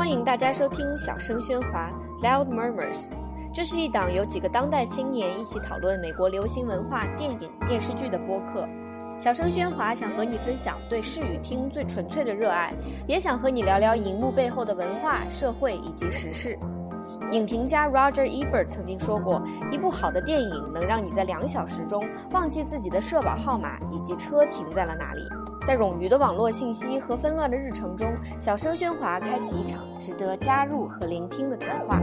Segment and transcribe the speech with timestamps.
[0.00, 1.92] 欢迎大家收听《小声喧哗》
[2.24, 3.12] （Loud Murmurs）。
[3.52, 8.66] 这是一档由几个当代青年一起讨论美国流行文化、电影、电视剧的播客。
[9.18, 12.72] 小声喧哗想和你分享对视与听最纯粹的热爱，
[13.06, 16.58] 也想和你聊聊荧幕背后的文化、社会以及时事。
[17.32, 25.28] 影评家 Roger Ebert 曾经说过：“一部好的电影能让你在两小时中忘记自己的社保号码以及车停在了哪里。”
[25.66, 32.00] 在冗余的网络信息和纷乱的日程中，小声喧哗开启一场值得加入和聆听的谈话。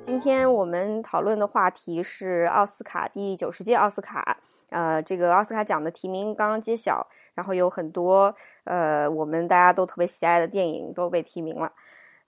[0.00, 4.38] 今天我们讨论的话题是奥斯卡第九十届奥斯卡。
[4.70, 11.72] 呃，这个奥斯卡奖的提名刚刚揭晓，然后有很多呃我们大家都特别喜爱的电影都被提名了。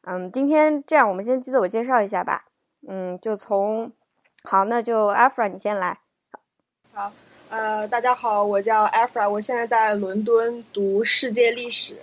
[0.02, 2.46] 嗯，今天这样，我们先自我介绍一下吧。
[2.86, 3.92] 嗯，就从
[4.42, 6.00] 好，那就 Afra 你先来。
[6.92, 7.12] 好。
[7.50, 11.96] 呃，大家好，我叫 Afra，我现在在伦敦读世界历史。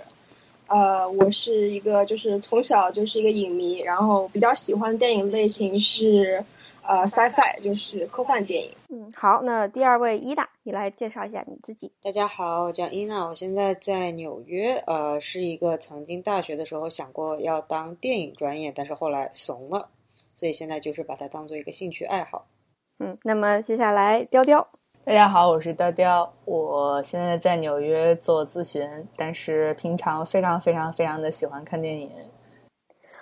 [0.68, 6.44] 呃，我是一个就是从小就是一个影迷，然后比较喜欢电影类型是
[6.82, 8.72] 呃 sci-fi，就是科幻电影。
[8.90, 11.92] 嗯，好，那第二位伊娜，你来介绍一下你自己。
[12.02, 19.88] 大家好，我叫伊娜，我现在在纽约，呃，是一个曾经大学的时候想过要当电影专业，但是后来怂了，
[20.34, 22.48] 所以现在就是把它当做一个兴趣爱好。
[22.98, 24.68] 嗯，那么接下来雕雕。
[25.06, 32.10] 大家好，我是雕雕，我现在在纽约做咨询，但是平常非常非常非常的喜欢看电影。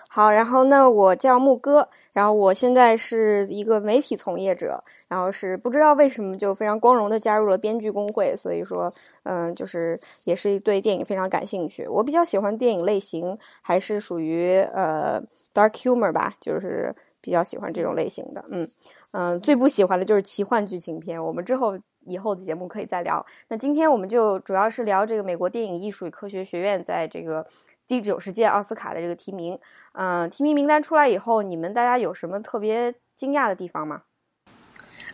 [0.07, 8.89] 好，然后那我叫木哥，然后我现在是一个媒体从业者，然后是不知道为什么就非常光荣的加入了编剧工会，所以说，
[9.23, 11.85] 嗯，就是也是对电影非常感兴趣。
[11.89, 15.21] 我比较喜欢电影类型，还是属于呃
[15.53, 18.69] dark humor 吧，就是比较喜欢这种类型的，嗯。
[19.13, 21.23] 嗯，最不喜欢的就是奇幻剧情片。
[21.23, 23.23] 我们之后以后的节目可以再聊。
[23.47, 27.45] 那今天我们就主要是聊这个美国电影艺术与科学学院在这个
[27.87, 29.57] 第九十届奥斯卡的这个提名。
[29.93, 34.01] 嗯，提名名单出来以后，你们大家有什么特别惊讶的地方吗？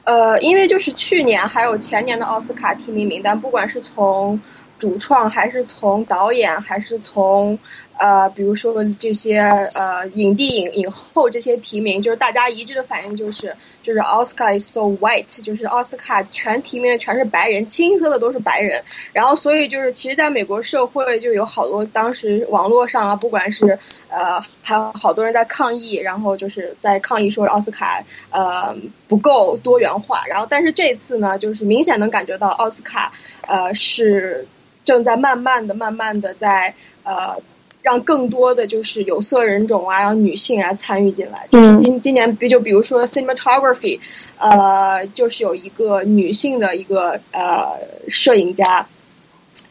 [0.05, 4.39] 呃，因为就是去年还有前年的奥斯卡提名名单，不管是从
[4.79, 7.59] 主创还是从导演还是从。
[8.01, 9.39] 呃，比如说这些
[9.73, 13.53] 呃影帝影影后这些提名，就是大家一致的反应就是，
[13.83, 18.81] 就是奥斯卡 is so white，就是奥斯卡全提名的全是白人，清一色的都是白人。
[19.11, 28.73] 然后所以就是，其实在美国社会就有好多当时网络上啊，不管是呃还有好多人在抗议，然后就是在抗议说奥斯卡呃
[29.09, 30.23] 不够多元化。
[30.25, 33.11] 然后但是这次呢，就是明显能感觉到奥斯卡
[33.45, 34.47] 呃是
[34.89, 36.73] 正在慢慢的、慢慢的在
[37.03, 37.37] 呃。
[37.81, 41.47] 让更多的就是有色人种啊，让女性啊参与进来。
[41.49, 43.97] 就是今今年，比就比如说 cinematography，
[44.37, 47.79] 呃，就是有一个女性的一个呃
[48.09, 48.85] 摄影家，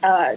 [0.00, 0.34] 呃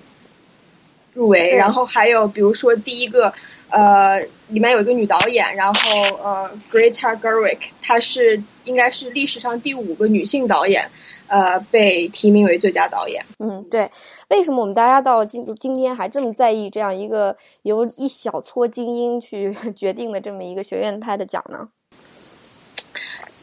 [1.13, 1.56] 入围。
[1.56, 3.34] 然后还有比如说第一个
[3.69, 4.19] 呃
[4.50, 5.80] 里面有一个女导演，然后
[6.22, 10.92] 呃 Greta Gerwig，她是应该是历史上第五个女性导演。
[11.28, 13.24] 呃，被提名为最佳导演。
[13.40, 13.90] 嗯，对。
[14.31, 21.68] 为什么我们大家到今今天还这么在意这样一个由一小撮精英去 决定的这么一个学院派的奖呢？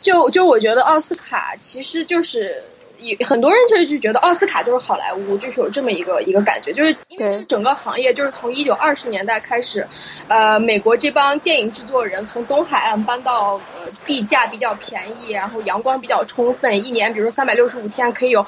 [0.00, 2.62] 就就我觉得奥斯卡其实就是。
[3.00, 9.86] 有很多人就就觉得奥斯卡就是好莱坞，就是有这么一个一个感觉，就是因为整个行业就是从一九二十年代开始，
[10.26, 18.44] 呃，美国这帮电影制作人从东海岸搬到呃地价比较便宜，然后阳光比较充分，一年比如说三百六十五天可以有。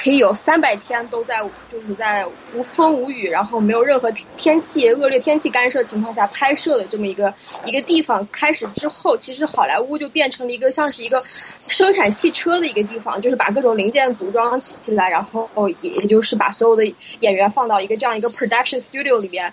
[0.00, 1.42] 可以有三百天都在，
[1.72, 8.24] 就是在无风无雨，然后没有任何天气恶劣天气干涉情况下拍摄的这么一个一个地方。
[8.30, 11.20] 开始之后，其实好莱坞就变成了一个像是一个
[11.66, 16.84] 生产汽车的一个地方，就是把各种零件组装起来，然后也也就是把所有的
[17.18, 19.52] 演员放到一个这样一个 production studio 里边。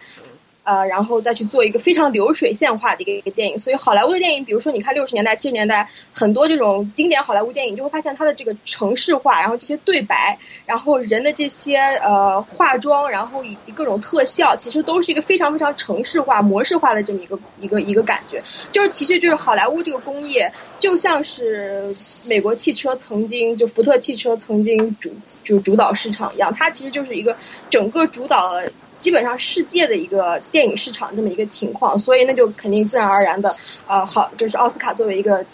[0.66, 18.42] 呃，然后再去做一个非常流水线化的一个一个电影，所以好莱坞的电影，比如说你看六十年代、七十年代很多这种经典好莱坞电影，就会发现它的这个城市化，然后这些对白，然后人的这些呃化妆，然后以及各种特效，其实都是一个非常非常城市化、模式化的这么一个一个一个感觉。
[18.72, 21.94] 就是其实就是好莱坞这个工业，就像是
[22.26, 25.12] 美国汽车曾经就福特汽车曾经主
[25.44, 27.36] 就主导市场一样，它其实就是一个
[27.70, 28.64] 整个主导了。
[28.98, 33.54] 基本上世界的一个电影市场这么一个情况，所以那就肯定自然而然的，
[33.86, 35.46] 啊，好，就是奥斯卡作为一个，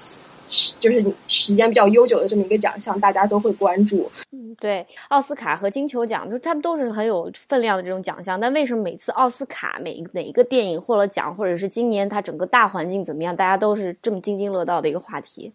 [0.79, 4.11] 就是时间比较悠久的这么一个奖项，大家都会关注。
[4.31, 15.51] 嗯，对，奥斯卡和金球奖，就他们都是很有分量的这种奖项，但为什么每次奥斯卡每哪一个电影获了奖，或者是今年它整个大环境怎么样，大家都是这么津津乐道的一个话题？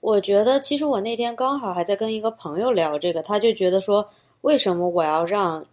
[0.00, 4.08] 我觉得，其实我那天刚好还在跟一个朋友聊这个，他就觉得说，
[4.42, 5.64] 为什么我要让。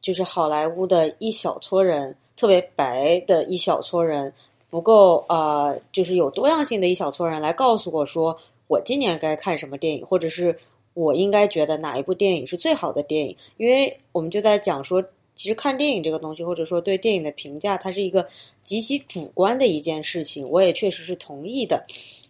[0.00, 4.34] 就是好莱坞的一小撮人特别白的一小撮人，
[4.72, 8.34] 不够呃，就是有多样性的一小撮人来告诉我说，
[8.68, 10.58] 我今年该看什么电影，或者是
[10.94, 13.36] 我应该觉得哪一部电影是最好的电影。
[13.58, 15.04] 因为我们就在讲说，
[15.34, 18.26] 其实看电影这个东西，或者说对电影的评价，它是一个
[18.64, 20.48] 极其主观的一件事情。
[20.48, 21.84] 我也确实是同意的。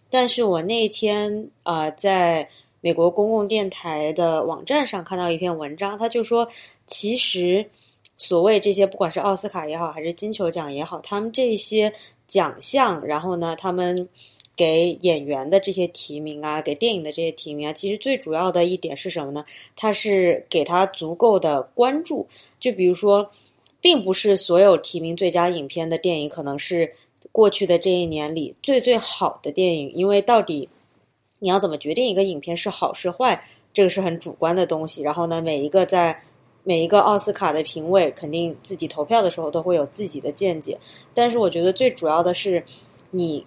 [0.09, 2.49] 但是我那天啊，在
[2.81, 6.45] 美国公共电台的网站上看到一篇文章，他就说，
[6.85, 7.65] 其实
[8.17, 11.91] 所谓这些，不管是奥斯卡也好，还是金球奖也好，他们这些
[12.33, 14.09] 奖项，然后呢，他们
[14.55, 19.45] 给演员的这些提名啊，给电影的这些提名啊，其实最主要的一点是什么呢？
[19.75, 22.27] 它是给他足够的关注。
[22.59, 23.29] 就比如说，
[23.79, 26.95] 并不是所有提名最佳影片的电影可能是。
[27.31, 30.67] 过去的这一年里，最最好的电影，因为到底
[31.39, 33.41] 你要怎么决定一个影片是好是坏，
[33.73, 35.01] 这个是很主观的东西。
[35.01, 36.21] 然后呢，每一个在
[36.63, 40.79] 每一个奥斯卡的评委肯定自己投票的时候都会有自己的见解。
[41.13, 42.63] 但是我觉得最主要的是，
[43.11, 43.45] 你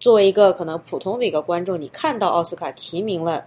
[0.00, 3.44] 作为一个可能普通的一个观众，你看到奥斯卡提名了，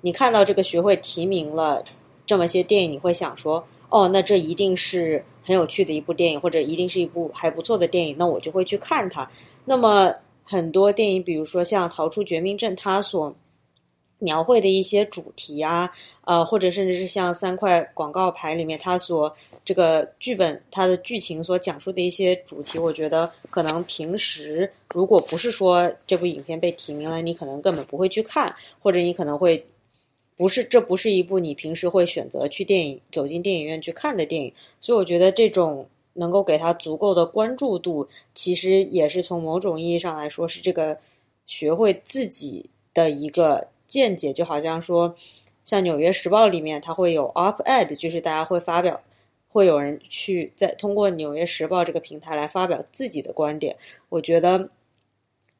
[0.00, 1.84] 你看到这个学会提名了
[2.26, 5.24] 这么些电影，你会想说，哦，那这一定是。
[5.42, 9.28] 很有趣的一部电影，或者一定是一部还不错的电影，那我就会去看它。
[9.64, 10.14] 那么
[10.44, 13.34] 很多电影，比如说像《逃出绝命镇》，它所
[14.20, 15.90] 描绘的一些主题啊，
[16.24, 19.34] 呃，或者甚至是像三块广告牌里面它所
[19.64, 29.66] 这个剧本它的剧情所讲述的一些主题，我觉得可能平时如果不是说这部影片被提名了，你可能根本不会去看，或者你可能会。
[30.36, 34.50] 不是，这不是一部你平时会选择去电影走进电影院去看的电影，
[34.80, 40.96] 所以我觉得这种能够给他足够的关注度，其实也是从某种意义上来说是这个
[41.46, 42.64] 学会自己
[42.94, 45.12] 的一个见解，就好像说，
[45.64, 49.02] 像《纽约时报》里面它会有 op-ed，就是大家会发表，
[49.48, 53.76] 会有人去在通过《纽约时报》这个平台来发表自己的观点。
[54.08, 54.70] 我觉得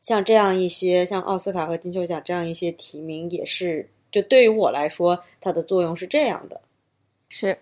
[0.01, 3.91] 像这样一些，像奥斯卡和金球奖这样一些提名也是。
[4.13, 6.61] 就对于我来说，它的作用是这样的。
[7.33, 7.57] 是，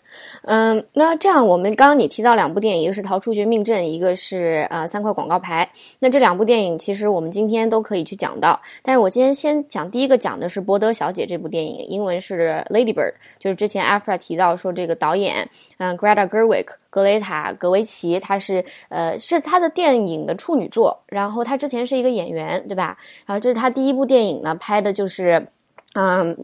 [0.44, 5.70] 嗯，那这样我们刚刚你提到两部电影，一个是《逃出绝命镇》，一个是呃三块广告牌。
[5.98, 22.96] 那这两部电影其实我们今天都可以去讲到，但是我今天先讲第一个，讲的是《伯德小姐》这部电影，英文是《Lady Bird》，就是之前 Afra 提到说这个导演，嗯，Greta Gerwig 格雷塔格维奇，她是呃是她的电影的处女作，然后她之前是一个演员，对吧？
[23.26, 25.46] 然后这是她第一部电影呢，拍的就是。
[25.94, 26.36] 嗯，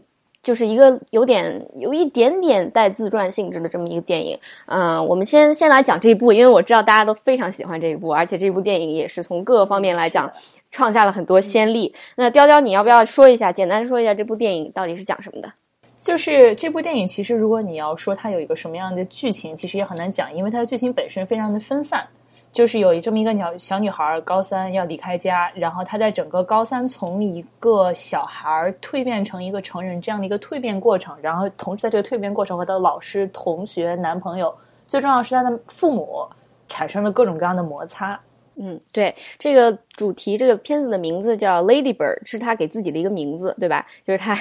[0.45, 4.37] 就是一个有点有一点点带自传性质的这么一个电影。
[4.67, 10.31] 嗯，我们先先来讲这一部，因为我知道大家都非常喜欢这一部，而且这部电影也是从各个方面来讲
[10.69, 11.91] 创下了很多先例。
[12.15, 15.51] 那雕雕，你要不要说一下，简单说一下这部电影到底是讲什么的？
[15.97, 22.05] 就是这部电影，其实如果你要说它有一个什么样的剧情，其实也很难讲，因为它的剧情本身非常的分散。
[22.55, 34.55] 就是有这么一个鸟小女孩，高三要离开家，然后她在整个高三从一个小孩蜕变成一个成人这样的一个蜕变过程，然后同时在这个蜕变过程和她的老师、同学、男朋友，
[34.87, 36.25] 最重要是她的父母
[36.69, 38.17] 产生了各种各样的摩擦。
[38.55, 43.85] 嗯，对，这个主题，这个片子的名字叫《Lady Bird》，是他给自己的一个名字，对吧？
[44.07, 44.33] 就是他，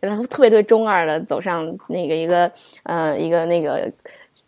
[0.00, 2.50] 他特别特别中二的走上那个一个
[2.84, 3.92] 呃一个那个。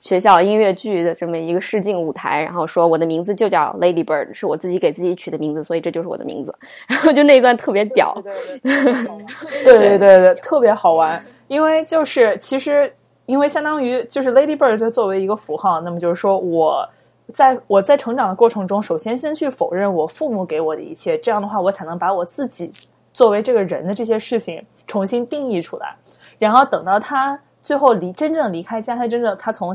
[0.00, 6.54] 学校音乐剧的这么一个试镜舞台，然后说我的名字就叫 Lady Bird，是我自己给自己取的名字，所以这就是我的名字。
[6.88, 8.16] 然 后就那一段特别屌，
[8.62, 11.22] 对对对对，特别好玩。
[11.48, 12.90] 因为就是其实，
[13.26, 16.88] 因为相当于就是 Lady Bird 它作为一个符号，那么就是说我
[17.34, 22.72] 在我在成长的过程中，首先先去否认我父母给我的一切，这样的话我才能把我自己
[23.12, 25.94] 作为这个人的这些事情重新定义出来，
[26.38, 27.38] 然后等到他。
[27.62, 29.74] 最后离真正离开家，他真正他从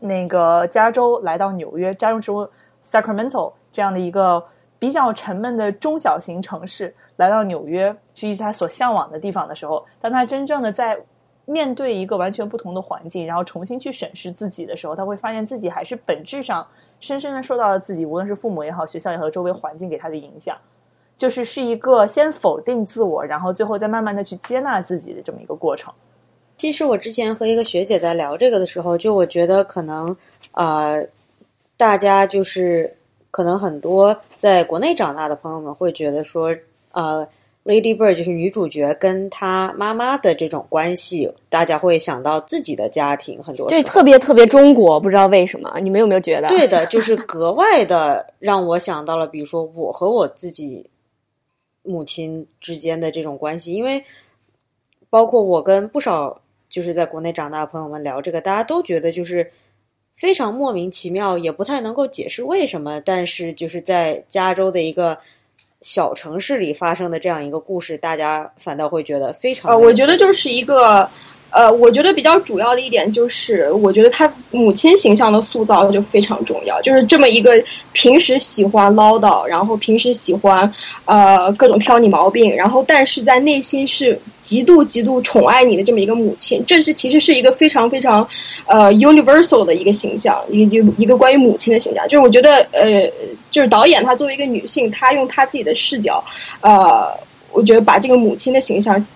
[0.00, 2.48] 那个加州来到纽约，加州
[2.84, 4.42] Sacramento 这样的一个
[4.78, 10.98] 比较沉闷的中小型城市，来到纽约是一他所向往的地方的时候，当他真正的在
[11.44, 16.66] 面对一个完全不同的环境，然后重新去审视自己的时候，他会发现自己还是本质上
[17.00, 20.56] 深深的受到了自己，无论是父母也好，学校也好，周围环境给他的影响，
[21.16, 25.92] 就是是一个先否定自我，然后最后再慢慢的去接纳自己的这么一个过程。
[26.62, 30.16] 其实我之前和一个学姐在聊这个的时候，就我觉得可能，
[30.52, 31.04] 呃，
[31.76, 32.96] 大家就是
[33.32, 36.54] 可能很多在国内长大的朋友们会觉得说，
[36.92, 37.26] 呃
[37.64, 46.46] ，Lady Bird 就是女主角跟她妈妈的这种关系，大家会想到自己的家庭，很多对特别特别中国，不知道为什么，你们有没有觉得？
[46.46, 50.88] 对的，就是格外的让我想到了，比如说我和我自己
[51.82, 54.00] 母亲之间的这种关系，因为
[55.10, 56.38] 包括我跟不少。
[56.72, 59.48] 就是在国内长大的朋友们聊这个，大家都觉得就是
[60.16, 62.98] 非常莫名其妙，也不太能够解释为什么。
[63.04, 65.18] 但是就是在加州的一个
[65.82, 69.70] 小城市里发生的这样一个故事，大家反倒会觉得非常……
[69.70, 71.06] 呃，我觉得就是一个。
[71.52, 76.80] 呃，我觉得比较主要的一点就是，我觉得他母亲形象的塑造就非常重要。
[76.80, 80.72] 就是这么一个平时喜欢唠叨，然后平时喜欢
[81.04, 88.26] 呃各种挑你毛病，然后但是在内心是极度极度宠爱你的这么一个母亲，这是其实是一个非常非常
[88.64, 92.02] 呃 universal 的一个形象，一个一个关于母亲的形象。
[92.08, 93.06] 就是我觉得呃，
[93.50, 96.24] 就是导演她作为一个女性，她用她自己的视角，
[96.62, 97.10] 呃，
[97.52, 99.06] 我觉得把这个母亲的形象。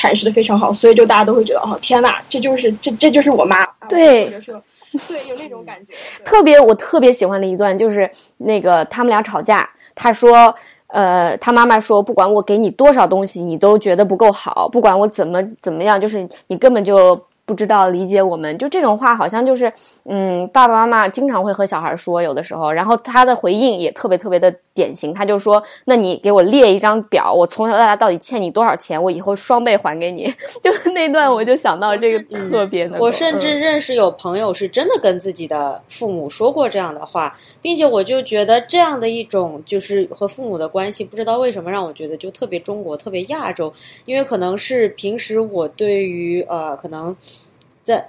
[0.00, 4.62] 阐释的非常好，所以就大家都会觉得，哦，天呐，这就是这这就是我妈，对，或者说，
[5.06, 5.92] 对，有那种感觉。
[6.24, 10.54] 特别我特别喜欢的一段就是那个他们俩吵架，他说，
[10.86, 17.20] 呃，他妈妈说，不管我给你多少东西，你都觉得不够好，不管我怎么怎么样，就是你根本就。
[17.50, 19.72] 不知道理解我们，就这种话好像就是，
[20.04, 30.32] 嗯，爸爸妈妈经常会和小孩说，有的时候，然后他的回应也特别特别的典型，他就说：“那你给我列一张表，我从小到大到底欠你多少钱，我以后双倍还给你。
[30.62, 32.96] ”就那段，我就想到这个特别的。
[33.00, 43.72] 我甚至认识有朋友是真的跟自己的父母说过这样的话，并且我就觉得这样的一种就是和父母的关系，不知道为什么让我觉得就特别中国，特别亚洲，
[44.04, 47.16] 因为可能是平时我对于呃可能。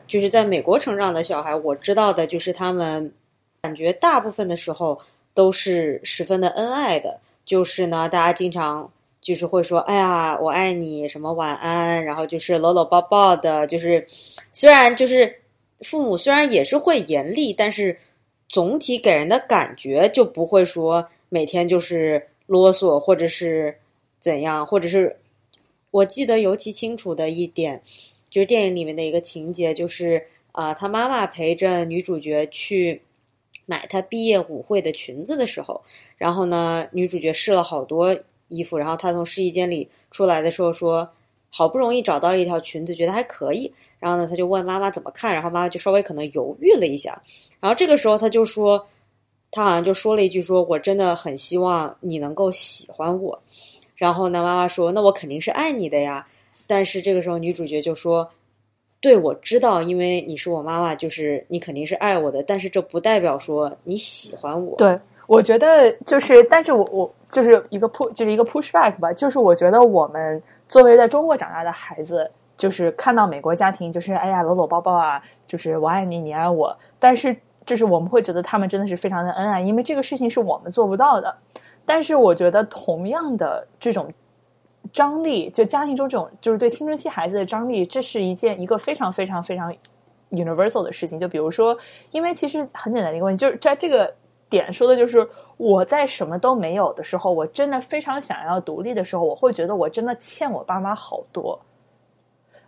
[0.08, 3.12] 就是在美国成长的小孩，我知道的就是他们
[3.62, 5.00] 感觉大部分的时候
[5.34, 7.20] 都是十分的恩爱的。
[7.46, 13.66] 就是呢，大家经常就是会说：“哎呀，我爱你，什么晚安。”然后就是搂搂抱抱的。
[13.68, 14.06] 就是
[14.54, 15.34] 虽然就是
[15.82, 17.98] 父母虽然也是会严厉，但是
[18.48, 23.76] 总体给人的感觉就不会说每天就是啰嗦或者是
[24.20, 25.16] 怎样，或者是
[25.90, 27.82] 我记得尤其清楚的一点。
[28.32, 33.00] 就是电影里面的一个情节，就是啊，他妈妈陪着女主角去
[33.66, 35.82] 买她毕业舞会的裙子的时候，
[36.18, 41.08] 然后呢，女主角试了好多衣服，然后她从试衣间里出来的时候说，
[41.50, 47.22] 好不容易找到了一条裙子，觉得还可以，然后呢，她就问妈妈怎么看，然后妈妈就稍微可能犹豫了一下，
[47.60, 48.88] 然后这个时候她就说，
[49.52, 53.38] 她好像就说了一句，说我真的很希望你能够喜欢我，
[53.96, 56.26] 然后呢，妈妈说，那我肯定是爱你的呀。
[56.72, 58.30] 但是这个时候，女主角就说
[59.02, 62.42] ：“对我知道，因为你是我妈妈，就是你肯定是爱我的。
[62.42, 64.98] 但是这不代表说你喜欢我。”对，
[65.28, 69.12] 我觉得就是，但是我我就是一个 push，就是一个 push back 吧。
[69.12, 76.74] 就是我觉得我们作为在中国长大的孩子，就是看到美国家庭，就是哎呀搂搂抱抱啊，就是我爱你，你爱我。
[77.00, 77.36] 但是
[77.66, 81.36] 就是我们会觉得他们真的是非常的恩爱，因为这个事情是我们做不到的。
[81.86, 84.10] 但是我觉得同样的这种。
[84.92, 89.74] 张力，就家庭中这种，就是对青春期孩子的张力，这是一件一个非常非常非常
[90.32, 91.18] universal 的事情。
[91.18, 91.78] 就比如说，
[92.12, 94.14] 因为其实很简单的一个问题，就是在这个
[94.50, 101.58] 点说的就是我在什么都没有的时候，我真的非常想要独立的时候，我会觉得我真的欠我爸妈好多。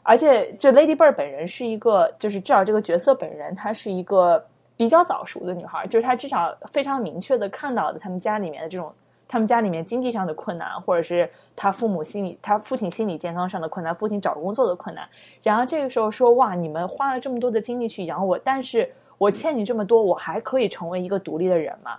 [0.02, 4.46] 而且，就 Lady Bird 本人是一个，就是至少这个角色本人，她是一个
[4.78, 8.94] 比较早熟的女孩，就是她至少非常明确的看到了他们家里面的这种。
[9.34, 15.04] 他们家里面经济上的困难，或者是他父母心理、他父亲心理健康上的困难，父亲找工作的困难。
[15.42, 18.88] 然后这个时候说：“哇，你们花了这么多的精力去养我，但是
[19.18, 21.94] 我欠你这么多，我还可以成为一个独立的人吗？”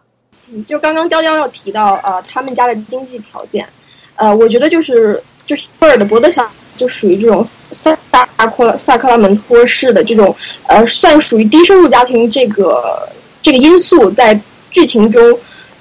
[0.64, 3.66] 就刚刚雕雕要提到呃，他们家的经济条件，
[4.14, 10.32] 呃，我觉得就是就是贝尔的伯德小就属于这种萨萨克萨克拉门托式的这种
[10.68, 13.08] 呃，算属于低收入家庭这个
[13.42, 15.20] 这个因素在剧情中。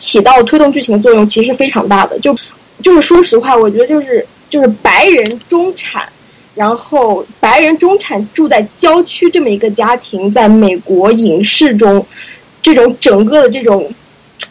[0.04, 2.36] 起到推动剧情的作用其实非常大的，就
[2.84, 6.04] 就是说实话，我觉得就是就是白人中产，
[6.56, 12.06] 然后白人中产住在郊区这么一个家庭，在美国影视中，
[12.62, 13.90] 这种整个的这种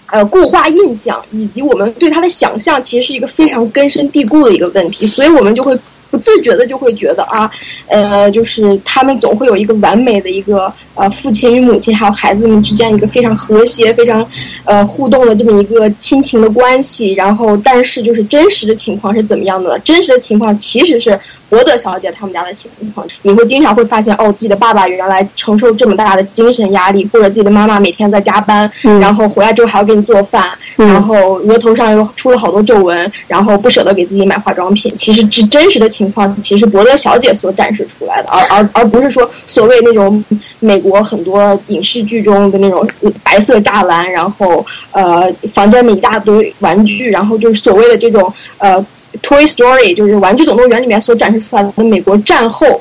[0.07, 5.79] 呃固化印象，以及我们对他的想象，其实是一个非常根深蒂固的一个问题，所以我们就会。
[6.13, 7.51] 不自觉的就会觉得啊，
[7.89, 14.25] 呃，就是他们总会有一个完美的一个呃父亲与母亲还有孩子们之间一个非常和谐、非常
[14.65, 17.15] 呃互动的这么一个亲情的关系。
[17.15, 19.79] 然后，但是就是真实的情况是怎么样的呢？
[19.79, 21.19] 真实的情况其实是
[21.53, 23.07] 伯德小姐他们家的情况。
[23.23, 34.95] 你会经常会发现，哦，自己的爸爸原来承受这么大的精神压力，或者自己的妈妈每天在加班，然后回来之后还要给你做饭，然后额头上又出了好多皱纹，然后不舍得给自己买化妆品。
[34.95, 36.03] 其实这真实的情。
[36.03, 40.25] 情况其实伯德小姐所展示出来的，而而而不是说所谓那种
[40.59, 42.85] 美国很多影视剧中的那种
[43.23, 48.85] 白色栅栏，然后呃房间里一大堆玩具，然后就是所谓的这种呃
[49.21, 52.81] Toy Story，就是玩具总动员里面所展示出来的美国战后，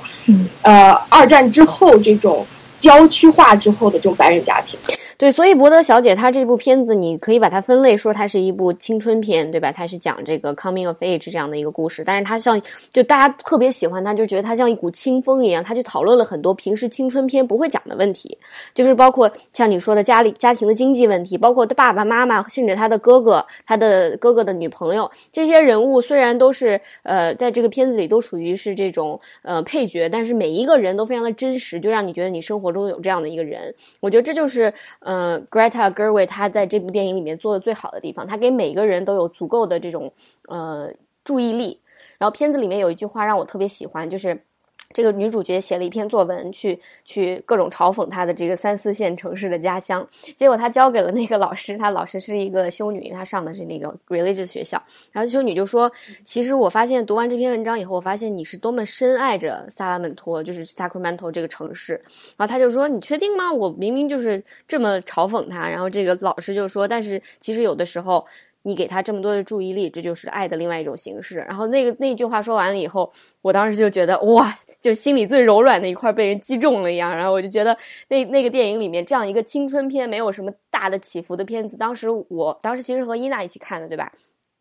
[0.62, 2.46] 呃二战之后这种
[2.80, 4.80] 郊区化之后的这种白人家庭。
[5.22, 9.72] 对，所以《博德小姐》她这部片子，你可以把它分类说它是一部青春片，对吧？
[9.72, 12.60] 它是讲这个 coming of age 这样的一个故事，但是它像
[12.92, 18.36] 就大家特别喜欢它，就觉得它像一股清风一样，它就讨论了很多平时青春片不会讲的问题，
[18.74, 33.72] 就是包括像你说的家里家庭的经济问题，包括他爸爸妈妈，甚至他的哥哥，他的哥哥的女朋友，这些人物虽然都是呃在这个片子里都属于是这种呃配角，但是每一个人都非常的真实，就让你觉得你生活中有这样的一个人。
[34.00, 34.74] 我觉得这就是。
[35.12, 40.14] 呃，Greta Gerwig 他在这部电影里面做的最好的地方，他给每个人都有足够的这种
[40.48, 40.90] 呃
[41.26, 41.82] 注意力。
[42.18, 44.46] 然后片子里面有一句话让我特别喜欢，就是。
[44.94, 50.06] 这个女主角写了一篇作文，去去各种嘲讽她的这个三四线城市的家乡。
[50.36, 54.82] 结果她交给了那个老师，她老师是一个修女，她上的是那个 religious 学校。
[55.12, 55.90] 然后修女就说
[56.26, 61.94] ：“其实我发现读完这篇文章以后，我发现你是多么深爱着萨拉门托，就是 Sacramento 这个城市。”
[62.36, 63.50] 然后她就说：“你确定吗？
[63.52, 68.26] 我明明就是这么嘲讽他。”然后这个老师就说：“但是其实有的时候。”
[68.64, 71.38] 你给他这么多的注意力，这就是爱的另外一种形式。
[71.40, 77.16] 然后那个那句话说完了以后，我当时就觉得哇，就心里最柔软的一块被人击中了一样。
[77.16, 77.78] 然后我就觉得
[78.10, 84.12] 那那个电影里面这样一个青春片，没有什么大的起伏的片子，当时我当时其实和伊娜一起看的，对吧？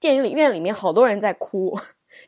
[0.00, 1.78] 电影里院里面好多人在哭。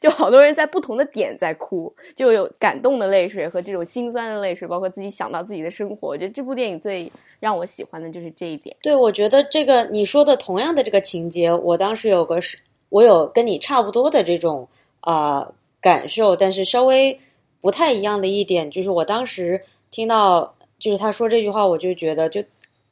[0.00, 6.08] 就好多人在不同的点在哭，就有感动的泪水和这种心酸的泪水，包括自己想到自己的生活。
[6.08, 7.10] 我觉得这部电影最
[7.40, 8.76] 让我喜欢的就是这一点。
[8.82, 12.58] 对，我觉得这个你说的同样的这个情节，我当时有个是，
[12.88, 14.66] 我有跟你差不多的这种
[15.00, 17.18] 啊感受，但是稍微
[17.60, 19.60] 不太一样的一点就是，我当时
[19.90, 22.42] 听到就是他说这句话，我就觉得就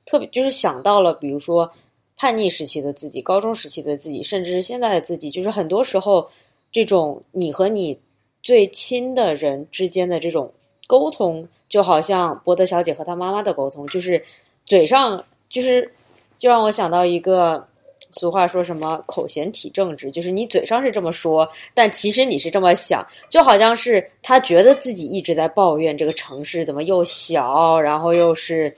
[0.05, 1.71] 特别就是想到了，比如说
[2.17, 6.29] 叛逆时期的自己、高中时期的自己，甚至是现在的自己，就是很多时候。
[6.73, 7.99] 这种你和你
[8.43, 10.51] 最亲的人之间的这种
[10.87, 14.23] 沟通，就好像伯德小姐和她妈妈的沟通，就是
[14.65, 15.91] 嘴上就是
[16.39, 17.67] 就让我想到一个
[18.13, 28.75] 俗话，说什么口嫌体正直，就是你嘴上是这么说，但其实你是这么想，就好像是他觉得自己一直在抱怨这个城市怎么又小，然后又是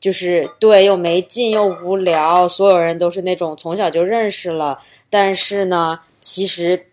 [0.00, 6.84] 就是对又没劲又无聊，所有人都是那种从小就认识了，但是呢，其实。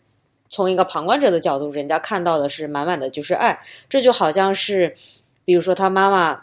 [0.55, 4.95] 从一个旁观者的角度，人家看到的是满满的就是爱，这就好像是，
[5.43, 6.41] 比如说他妈妈，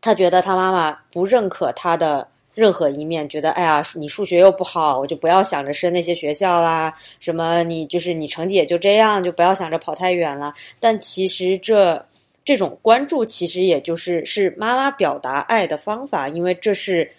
[0.00, 10.54] 他觉得他妈妈不认可他的任何一面，觉得哎呀，你数学又不好，我就不要想着升那些学校啦，什么你就是你成绩也就这样，就不要想着跑太远了。
[10.80, 12.02] 但其实这
[12.46, 17.12] 这种关注，其实也就是是妈妈表达爱的方法，因为这是，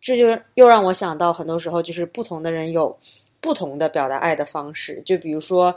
[0.00, 2.96] 这就又让我想到，很多时候就是不同的人有。
[3.44, 5.76] 不同的表达爱的方式，就比如说，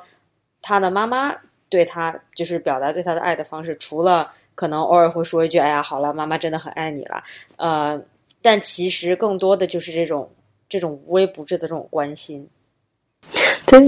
[0.62, 1.36] 他的妈妈
[1.68, 7.22] 对他就是表达对他的爱的方式，除了可能偶尔会说一句“哎呀，好了，妈妈真的很爱你了”，
[7.58, 8.02] 呃，
[8.42, 10.32] 但其实更多的就是这种
[10.70, 12.48] 这种无微不至的这种关心。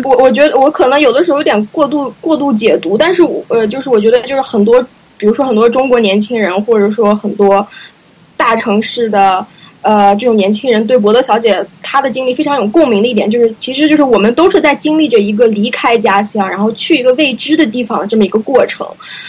[0.03, 4.85] 我我觉得我可能有的时候有点过度过度解读，但是呃，就是我觉得就是很多，
[5.17, 7.65] 比如说很多中国年轻人，或者说很多
[8.35, 9.47] 大城市的。
[9.81, 18.85] 呃，这种年轻人对伯德小姐她的经历非常有共鸣的一点，就是其实就是我们都是在经历着一个离开家乡，然后去一个未知的地方的这么一个过程。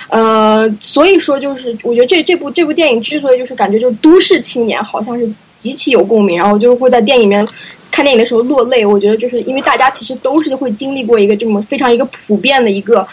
[0.09, 7.47] 呃，所以说就是我觉得这这部这部电影之所以就是感觉就是都市青年好像是极其有共鸣，然后就会在电影里面
[7.93, 8.85] 看电影的时候落泪。
[8.85, 13.07] 我觉得就是因为大家其实都是会经历过一个这么非常一个普遍的一个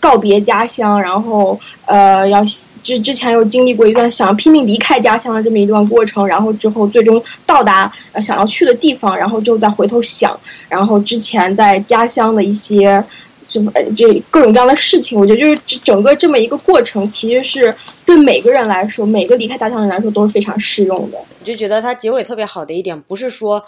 [0.00, 2.44] 告别家乡，然后呃要。
[2.86, 13.02] 之之前又经历过一段想要拼命离开家乡的这么一段过程，然后之后最终到达呃想要去的地方，然后就再回头想，然后之前在家乡的一些
[13.42, 21.18] 什么这各种各样的事情，我觉得就是整个这么一个过程，其实是对每个人来说，每个离开家乡的人来说都是非常适用的。
[21.18, 23.60] 我就觉得它结尾特别好的一点，不是说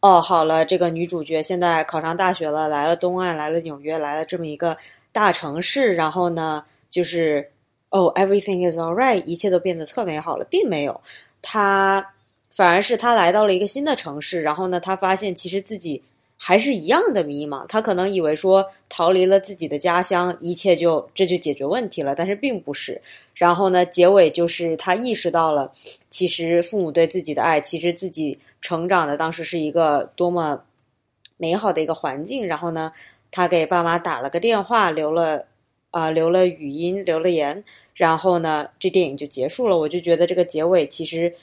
[0.00, 4.76] 哦好了，这个女主角现在考上大学了，来了东岸，来了纽约，来了这么一个
[5.10, 7.48] 大城市，然后呢就是。
[7.90, 11.00] 哦，everything is alright，一切都变得特美好了，并没有。
[11.40, 12.06] 他
[12.54, 16.02] 反而是他来到了一个新的城市，然后呢，他发现其实自己
[16.36, 17.64] 还是一样的迷茫。
[17.66, 23.00] 他可能以为说逃离了自己的家乡，一切就这就解决问题了，但是并不是。
[23.34, 25.72] 然后呢，结尾就是他意识到了，
[26.10, 30.60] 其实父母对自己的爱，其实自己成长的当时是一个多么
[31.38, 32.46] 美好的一个环境。
[32.46, 32.92] 然后呢，
[33.30, 35.46] 他给爸妈打了个电话，留了。
[35.98, 37.62] 啊，留了语音，留了言，
[37.94, 39.76] 然后呢，这电影就结束了。
[39.76, 41.34] 我就觉得这个结尾其实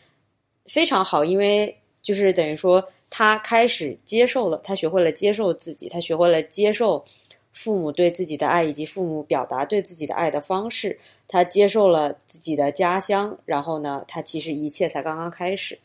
[0.66, 7.04] 非常好，因为就是等于说他开始接受了，他学会了接受自己，他学会了接受
[7.54, 10.98] 父母对自己的爱以及父母表达对自己的爱的方式。
[11.28, 15.78] 他接受了自己的家乡，然后呢，他其实一切才刚刚开始。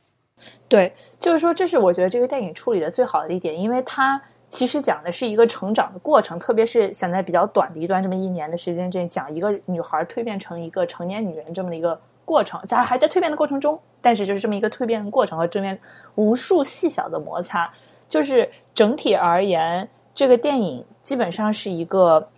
[0.68, 15.78] 对，就是说，这是我觉得这个电影处理的最好的一点，因为他其实讲的是一个成长的过程，特别是想在比较短的一段这么一年的时间这，讲一个女孩蜕变成一个成年女人这么的一个过程，假如还在蜕变的过程中，但是就是这么一个蜕变的过程和这边
[16.14, 17.72] 无数细小的摩擦，
[18.08, 22.28] 就是整体而言，这个电影基本上是一个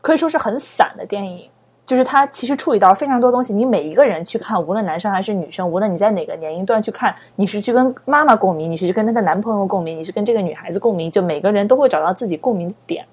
[0.00, 1.49] 可以说是很散的电影。
[1.90, 13.04] 就是他其实处理到非常多东西，你每一个人去看，无论男生还是女生，无论你在哪个年龄段去看，你是去跟妈妈共鸣，你是去跟她的男朋友共鸣，你是跟这个女孩子共鸣，就每个人都会找到自己共鸣点。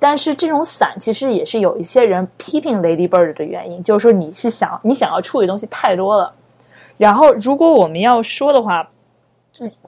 [0.00, 6.32] 但是这种散其实也是有一些人批评 Lady Bird 的原因，就是说你是想你想要处理东西太多了。
[6.96, 8.90] 然后如果我们要说的话，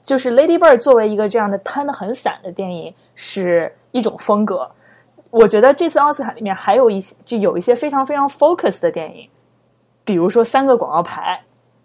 [0.01, 4.71] 就是 Lady Bird 作为一个这样的摊的很散的电影，是一种风格。
[5.31, 9.29] 我觉得这次奥斯卡里面还有一些，就有一些非常非常 focus 的电影，
[10.03, 11.39] 比如说三个广告牌，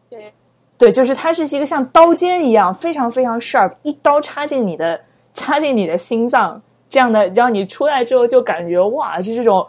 [0.09, 0.33] 对，
[0.79, 4.99] 对，就是它是一个像刀尖一样非常非常 sharp，一刀插进你的
[5.35, 9.67] 插进你的心脏这样的，让你出来之后就感觉哇，就这种，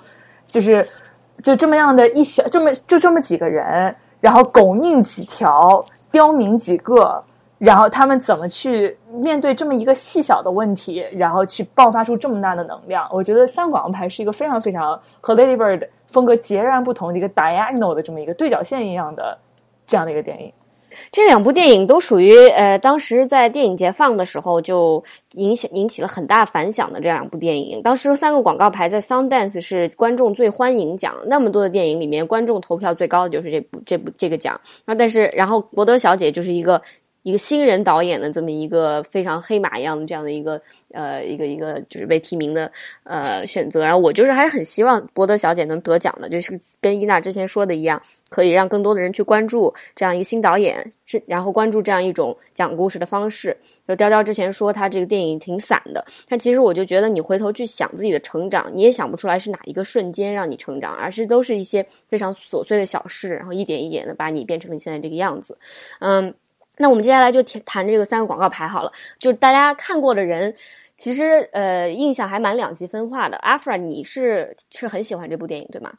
[0.47, 0.87] 就是
[1.43, 7.23] 就这么样的一小这么就这么几个人，然后狗命几条，刁民几个。
[7.65, 13.09] 然后他们怎么去面对这么一个细小的问题，然后去爆发出这么大的能量？
[13.11, 19.35] 我觉得《三广告牌》是一个非常非常和《Lady Bird》风格截然不同的一个 diagonal 的这么一个对角线一样的
[19.87, 20.53] 这样的一个电影。
[21.11, 27.81] 这两部电影都属于呃，当时在电影节放的时候就影响引起了很大反响的这两部电影。
[27.81, 34.57] 当时三个广告牌在 Sundance 是观众最欢迎奖，那么多的电影里面，观众投票最高的就是这部这部这个奖。
[34.85, 36.79] 那，但是然后《伯德小姐》就是一个。
[37.25, 40.61] 一个新人导演的这么一个非常黑马一样的这样的一个
[40.93, 42.71] 呃一个一个就是被提名的
[43.03, 53.57] 呃选择，然后我就是还是很希望博德小姐能得奖的，就是跟伊娜之前说的一样，可以让更多的人去关注这样一个新导演，是然后关注这样一种讲故事的方式。
[53.87, 65.57] 就雕雕之前说他这个电影挺散的，但其实我就觉得你回头去想自己的成长，你也想不出来是哪一个瞬间让你成长，而是都是一些非常琐碎的小事，然后一点一点的把你变成你现在这个样子，
[65.97, 66.31] 嗯。
[66.77, 70.53] 那我们接下来就谈谈这个三个广告牌好了，就大家看过的人，
[70.97, 73.37] 其实呃印象还蛮两极分化的。
[73.37, 75.93] 阿弗拉，你是是很喜欢这部电影对吗？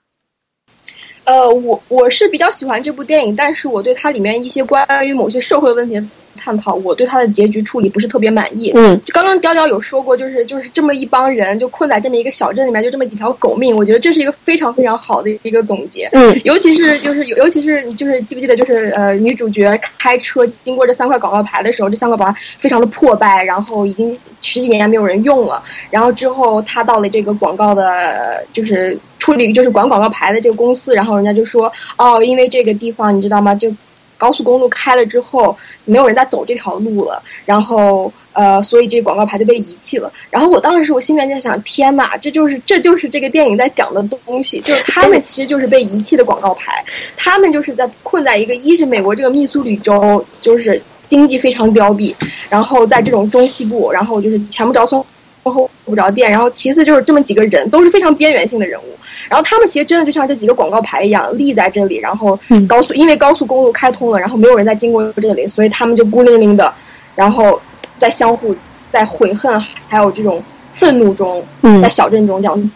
[1.24, 6.00] 呃，我我是比较喜欢这部电影，但是我对它里面一些关于某些社会问题。
[6.36, 8.72] 探讨我对他的结局处理不是特别满意。
[8.74, 13.76] 嗯，就刚刚雕雕有说过，就是就是这么一帮人就困在这么一个小镇里面，就这么几条狗命。
[13.76, 16.08] 我觉得这是一个非常非常好的一个总结。
[16.12, 25.62] 嗯，尤其是就是尤其是就是记不记得就是呃女主角开车经过这三块广告牌的时候，这三块广告牌非常的破败，然后已经十几年没有人用了。
[25.90, 33.54] 然后之后他到了这个广告的，就是处理就是管广告牌的这个公司，然后人家就说哦，因为这个地方你知道吗？
[33.54, 33.72] 就
[34.18, 40.12] 高速公路开了之后，没有人在走这条路了，然后呃，所以这个广告牌就被遗弃了。
[40.30, 46.84] 然后我当时我心里面在想，天哪，这就是这就是这个电影在讲的东西，就是他们其实就是被遗弃的广告牌，
[47.16, 52.14] 他们就是在困在一个一是美国这个密苏里州，就是经济非常凋敝，
[52.48, 55.02] 然后在这种中西部，然后就是前不着村
[55.42, 58.95] 后不着店，然后其次就是这么几个人都是非常边缘性的人物。
[59.28, 66.72] 然后他们其实真的就像这几个广告牌一样立在这里，然后高速因为高速公路开通了，然后没有人再经过这里，所以他们就孤零零的，
[67.14, 67.60] 然后
[67.98, 68.54] 在相互
[68.90, 70.42] 在悔恨还有这种
[70.74, 71.44] 愤怒中，
[71.82, 72.70] 在小镇中这样。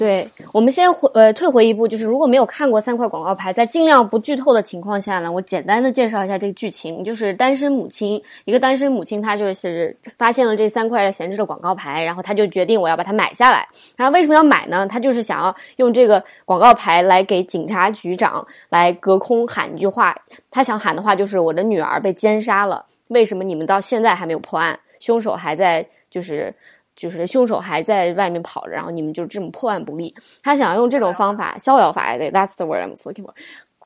[0.00, 13.68] 对我们先回呃退回一步，就是如果没有看过三块广告牌，在尽量不剧透的情况下呢，我简单的介绍一下这个剧情，就是单身母亲，一个单身母亲，她就是发现了这三块闲置的广告牌，然后她就决定我要把它买下来。
[13.94, 14.86] 然后为什么要买呢？
[14.86, 20.16] 她就是想要用这个广告牌来给警察局长来隔空喊一句话，
[20.50, 24.80] 她想喊的话就是我的女儿被奸杀了，为什么你们到现在还没有破案？
[24.98, 26.54] 凶手还在就是。
[27.00, 30.14] 就是凶手还在外面跑着，然后你们就这么破案不利。
[30.42, 33.32] 他想要用这种方法，逍遥法，对，That's the word I'm looking for。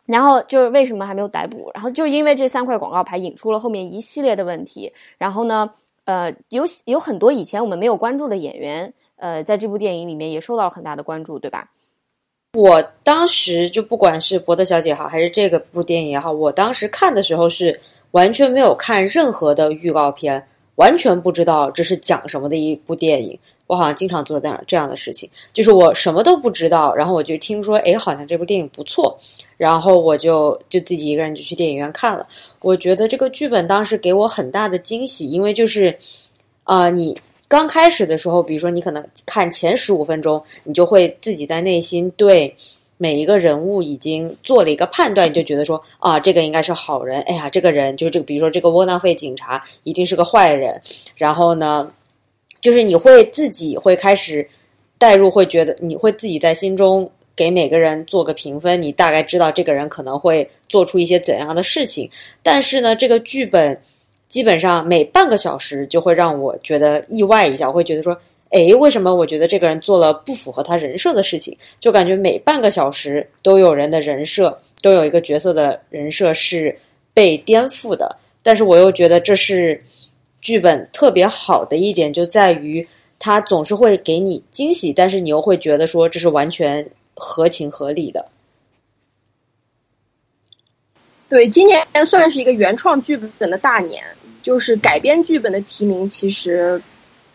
[0.05, 1.70] 然后就是为什么还没有逮捕？
[1.74, 4.92] 然后就因为这三块广告牌引出了后面一系列的问题。
[5.16, 5.70] 然后呢，
[6.07, 11.70] 呃，有有很多以前我们没有关注的演员，呃，在这部电影里面也受到了很大的关注，对吧？
[12.55, 20.44] 我当时就不管是博德小姐好，还是这个部电影也好，我当时看的时候是完全没有看任何的预告片。
[20.76, 29.16] 完全不知道这是讲什么的一部电影，我好像经常做这样这样的事情，就是我什么都不知道，然后我就听说，哎，好像这部电影不错，
[29.56, 32.26] 然后我就就自己一个人就去电影院看了。
[32.60, 35.96] 我觉得这个剧本当时给我很大的惊喜，因为就是，
[36.64, 42.54] 啊，你刚开始的时候，比如说你可能看前十五分钟，你就会自己在内心对
[42.96, 47.20] 每一个人物已经做了一个判断，你就觉得说啊，这个应该是好人。
[47.22, 50.80] 哎呀，这个人就是这个，比如说这个窝囊废警察一定是个坏人。
[51.16, 51.90] 然后呢，
[52.61, 54.48] 就是你会自己会开始
[54.98, 62.11] 代入，会觉得你会自己在心中给每个人做个评分，你大概知道这个人可能会做出一些怎样的事情。
[62.42, 63.80] 但是呢，这个剧本。
[64.26, 68.18] 基本上每半个小时就会让我觉得意外一下，我会觉得说，
[68.50, 71.57] 哎，为什么我觉得这个人做了不符合他人设的事情？
[71.80, 76.78] 就感觉每半个小时都有人的人设，都有一个角色的人设是
[77.12, 78.16] 被颠覆的。
[78.42, 79.83] 但是我又觉得这是
[80.40, 82.87] 剧本特别好的一点，就在于
[83.18, 88.24] 他总是会给你惊喜，但是你又会觉得说这是完全合情合理的。
[91.28, 94.04] 对，今年算是一个原创剧本的大年。
[94.44, 96.80] 就是改编剧本的提名，其实。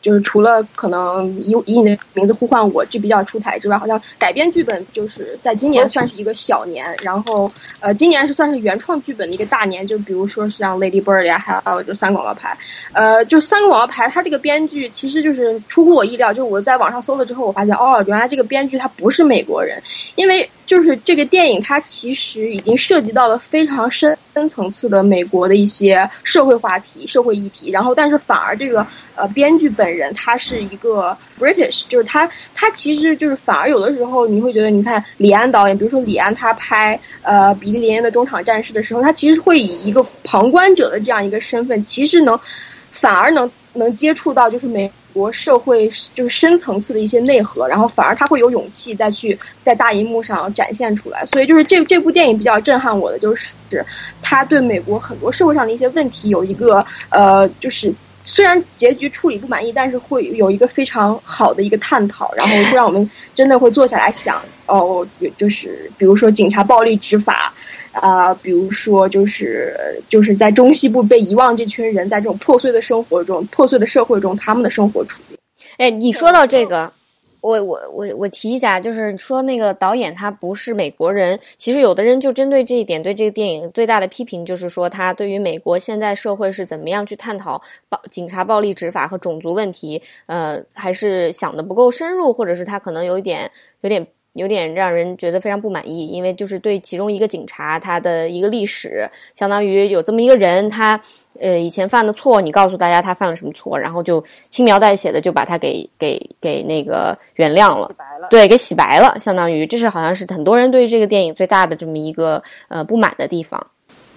[0.01, 6.85] 就是除了可能以以你的名字呼唤我就比较出彩之外，好像改编剧本就是在今年算是一个小年。
[7.01, 9.85] 然后呃，今年是算是原创剧本的一个大年。
[9.85, 12.57] 就比如说像 Lady Bird 呀，还有就三个广告牌。
[12.93, 16.31] 呃，就三个广告牌，它这个编剧其实就是出乎我意料。
[16.31, 19.81] 就是我在网上搜了之后，我发现哦，原来这个编剧他不是美国人。
[20.15, 27.69] 因为就是这个电影它其实已经涉及到了非常深深层次的美国的一些社会话题、社会议题。
[27.69, 29.89] 然后但是反而这个呃编剧本。
[29.89, 42.39] 人他是一个 British，就是他他其实就是反而有的时候你会觉得，你看李安导演，比如说李安他拍呃比利林恩的中场战事的时候，他其实会以一个旁观者的这样一个身份，其实能
[42.91, 51.25] 反而能能接触到就是美国社会就是深层次的一些内核，然后反而他会有勇气再去在大荧幕上展现出来。
[51.25, 53.53] 所以就是这这部电影比较震撼我的，就是
[54.21, 57.93] 他对美国很多社会上的一些问题有一个呃就是。
[58.25, 65.05] 虽然结局处理不满意，但是会有一个非常好的一个探讨，然后会让我们真的会坐下来想哦，
[65.37, 67.53] 就是比如说警察暴力执法，
[67.91, 69.75] 啊，比如说就是
[70.07, 75.37] 就是在中西部被遗忘这群人在这种破碎的生活中、破碎的社会中，他们的生活处境。
[75.77, 76.91] 哎，你说到这个。
[77.41, 81.39] 我我我我提一下，就是说那个导演他不是美国人。
[81.55, 94.05] 其实有的人就针对这一点，对这个电影最大的批评就是说，他对于美国现在社会是怎么样去探讨暴警察暴力执法和种族问题，呃，还是想的不够深入，或者是他可能有一点有点。
[94.33, 100.99] 有点让人觉得非常不满意，因为就是对其中一个警察他的一个历史，相当于有这么一个人，他
[101.39, 107.91] 呃以前犯的错，你告诉大家他犯了什么错，然后就轻描淡写的就把他给给给那个原谅了，
[108.29, 113.65] 对，给洗白了，相当于这是好像是很多人对这个电影最大的这么一个呃不满的地方。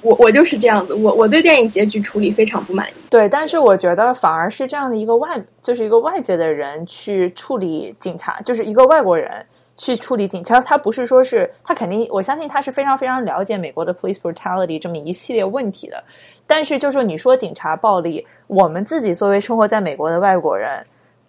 [0.02, 2.94] 我我就是这样子，我我对电影结局处理非常不满意。
[3.08, 9.30] 对，但是我觉得反而是这样的一个外，就是一个外界的人去处理警察，就是一个外国人。
[9.76, 16.02] 去处理警察，他不是说是他肯定，我相信他是非常非常了解美国的 police brutality 这么一系列问题的。
[16.46, 20.84] 但是，就是你说警察暴力，我们自己作为生活在美国的外国人，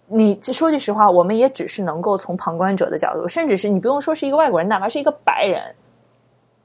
[0.06, 5.74] 你说句实话，我们也只是能够从旁观者的角度，甚至是你不用说是一个外国人，哪怕是一个白人，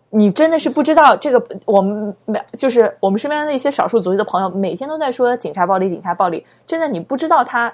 [0.10, 1.42] 你真的是不知道这个。
[1.66, 7.74] 我们每就是我们身边的一些少数族裔的朋友，每天都在说警察暴力，警察暴力，真的你不知道他。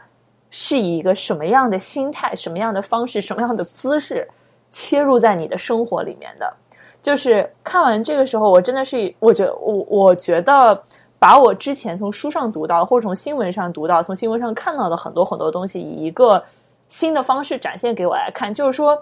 [0.50, 4.28] 是以一个什么样的心态、什么样的方式、什么样的姿势
[4.72, 6.54] 切入在你的生活里面的？
[7.02, 10.82] 就是看完这个时候，我真的是，我觉得我我觉得
[11.20, 16.44] 把我之前从书上读到，或者从新闻上读到、从新闻上看到的很多很多东西，以一个
[16.88, 19.02] 新的方式展现给我来看，就是说。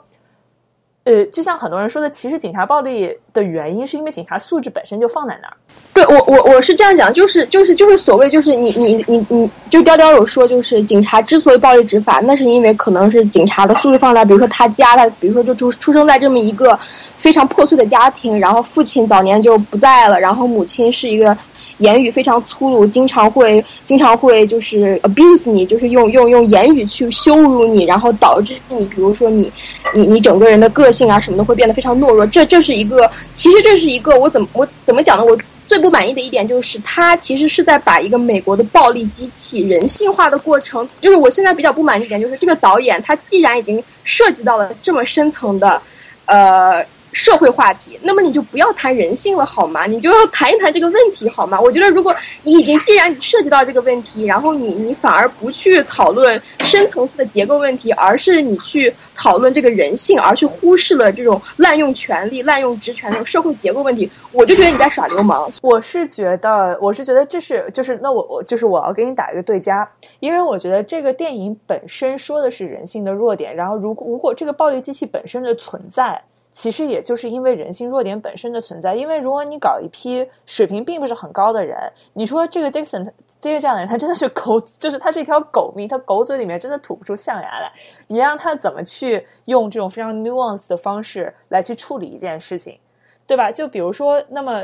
[1.05, 5.53] 呃，就像很多人说的，其实警察暴力的原因是因为警察素质本身就放在那儿。
[5.93, 16.79] 对我，我我是这样讲，就是就是就是所谓就是你你你你，就雕雕有说，就是警察之所以暴力执法，那是因为可能是警察的素质放在，比如说他家，他比如说就出出生在这么一个
[17.17, 21.37] 非常破碎的家庭，然后父亲早年就不在了，然后母亲是一个。
[21.77, 29.51] 言语非常粗鲁，经常会经常会就是 abuse 你，就是用用用言语去羞辱你，然后导致你，比如说你
[29.95, 32.25] 你你整个人的个性啊什么的会变得非常懦弱。
[32.27, 35.25] 这这是一个，其实这是一个我怎么我怎么讲呢？
[35.25, 40.87] 我最不满意的一点就是，他其实是在把一个美国的暴力机器人性化的过程。
[41.01, 45.81] 就是我现在比较不满意一点，就是这个导演他既然已经涉及到了这么深层的，
[46.25, 46.85] 呃。
[47.13, 49.85] 社会话题，那么你就不要谈人性了好吗？
[49.85, 51.59] 你就要谈一谈这个问题好吗？
[51.61, 65.49] 我觉得如果你已经既然涉及到这个问题，然后你你反而不去讨论深层次的结构问题，而是你去讨论这个人性，而去忽视了这种滥用权力、滥用职权这种社会结构问题，我就觉得你在耍流氓。
[65.61, 69.87] 我是觉得，我是觉得这是就是那我我就是我要给你打一个对家，
[70.19, 76.21] 因为我觉得这个电影本身说的是人性的弱点，然后如果如果这个暴力机器本身的存在。
[76.53, 81.75] 其实也就是因为人性弱点本身的存在，因为如果你搞一批水平并不是很高的人，
[82.13, 83.11] 你说这个 Dixon
[83.41, 87.73] 这个这样的人，他真的是狗，就是他是一条狗命，他狗嘴里面真的吐不出象牙来。
[88.05, 92.77] 你让他怎么去用这种非常 nuance 的方式来去处理一件事情，
[93.25, 93.51] 对吧？
[93.51, 94.63] 就比如说，那么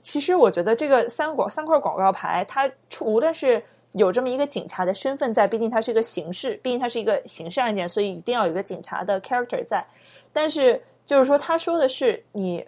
[0.00, 3.62] 其实我觉得这个三广三块广告牌，它出无论是
[3.92, 9.84] 有这么一个警察的身份在，毕竟它是一个刑事，毕竟它是一个刑事案件，所以一定要有一个警察的 character 在，
[10.32, 10.80] 但是。
[11.04, 12.66] 就是说，他说的是你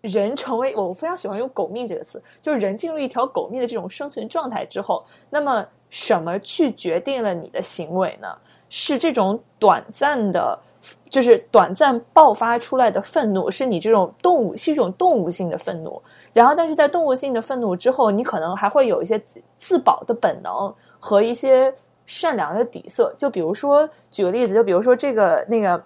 [0.00, 8.28] 人成为我非常喜欢用“狗命”这个词，就是人进入一条狗命的这种生存状态之后，那么什么去决定了你的行为呢？
[8.68, 10.58] 是这种短暂的，
[11.08, 16.00] 就是短暂爆发出来的愤怒，是你这种动物是一种动物性的愤怒。
[16.34, 19.18] 然后，但是在动物性的愤怒之后，你可能还会有一些
[19.56, 21.74] 自保的本能和一些
[22.04, 23.12] 善良的底色。
[23.16, 25.82] 就比如说，举个例子，就比如说这个那个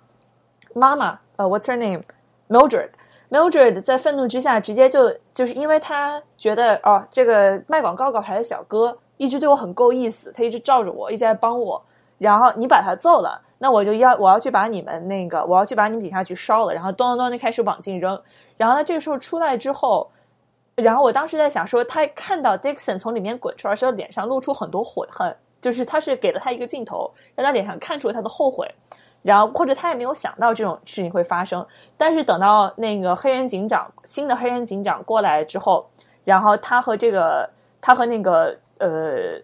[0.74, 1.18] 妈妈。
[1.46, 2.02] ，What's her name?
[2.48, 2.90] Mildred.
[3.30, 11.82] Mildred 在愤怒之下，直接就就是因为他觉得哦，这个卖广告告牌的小哥一直对我很够意思，他一直罩着我，一直在帮我。
[12.18, 16.74] 然后你把他揍了，那我就要我要去把你们那个，我要去把你们警察局烧了。
[16.74, 18.20] 然后咚咚咚就开始往进扔。
[18.56, 20.08] 然后他这个时候出来之后，
[20.76, 28.72] 然后我当时在想说，他看到 Dixon 从里面滚出来，时候脸上露出很多悔恨，就是他是给了他一个镜头，让他脸上看出了他的后悔。
[29.22, 31.64] 然后或者他也没有想到这种事情会发生，
[31.96, 35.88] 但是等到那个黑人警长新的黑人警长过来之后，
[36.24, 37.48] 然后他和这个
[37.80, 39.38] 他和那个呃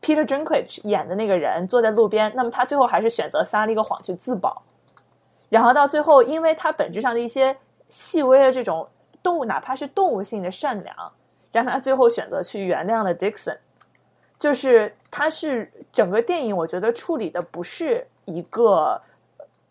[0.00, 4.62] Peter Dinklage 演的那个人坐在路边，那么他最后还是选择撒了一个谎去自保，
[5.48, 7.56] 然后到最后，因为他本质上的一些
[7.88, 8.88] 细微的这种
[9.20, 10.94] 动物，哪怕是动物性的善良，
[11.50, 13.58] 让他最后选择去原谅了 Dixon，
[14.38, 18.06] 就是他是整个电影，我觉得处理的不是。
[18.30, 19.00] 一个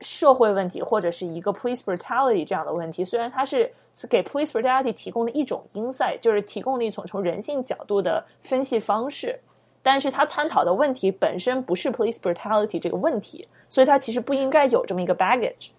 [0.02, 3.72] 社会问题，或者是一个 police brutality 这样的问题，虽然它是
[4.10, 9.40] 给 police brutality 提供了一种 insight，就是提供了一种从人性角度的分析方式，
[9.82, 15.70] 但是他探讨的问题本身不是 police brutality 这个问题，所以他其实不应该有这么一个 baggage。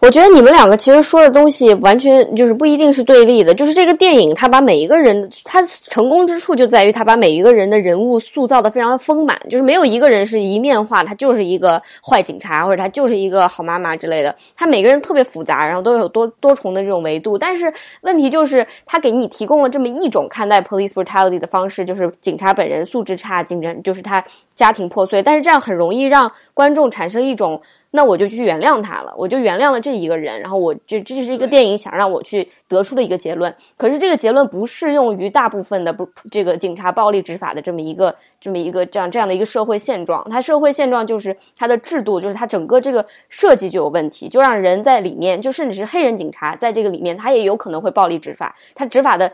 [0.00, 3.52] 我觉得你们两个其实说的东西完全就是不一定是对立的。
[3.52, 14.34] 就是这个电影，它把每一个人，它成功之处就在于它把每一个人的人物塑造的非常的丰满，就是没有一个人是一面化，他就是一个坏警察或者他就是一个好妈妈之类的。
[14.56, 17.36] 他每个人特别复杂，然后都有多多重的这种维度。
[17.36, 17.70] 但是
[18.02, 24.24] 问题就是，他给你提供了这么一种看待 police brutality 的方式，就是警察本人素质差，警察就是他
[24.54, 25.22] 家庭破碎。
[25.22, 27.60] 但是这样很容易让观众产生一种。
[27.90, 33.54] 那我就去原谅他了，我就原谅了这一个人，然后我就这是一个电影想让我去得出的一个结论。
[33.76, 40.26] 可是这个结论不适用于大部分的不这个警察暴力执法的这么一个这么一个这样这样的一个社会现状。
[40.30, 49.32] 它社会现状就是它的制度，就是它整个这个设计就有问题，就让人在里面，就甚至是黑人警察在这个里面，他也有可能会暴力执法，他执法的。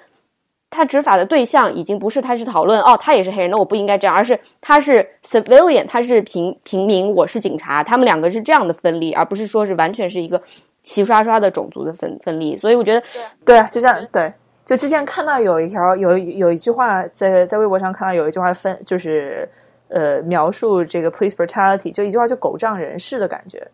[0.73, 10.43] 他执法的对象已经不是他去讨论哦，他也是黑人，那我不应该这样，而是他是 civilian，他是平平民，我是警察，他们两个是这样的分立，而不是说是完全是一个
[10.83, 12.57] 齐刷刷的种族的分分立。
[12.57, 13.03] 所以我觉得，
[13.45, 14.33] 对啊，就像对，
[14.65, 19.49] 就之前看到有一条有有一句话在在微博上看到有一句话分就是
[19.89, 23.65] 呃描述这个 police brutality，就一句话就狗仗人势的感觉。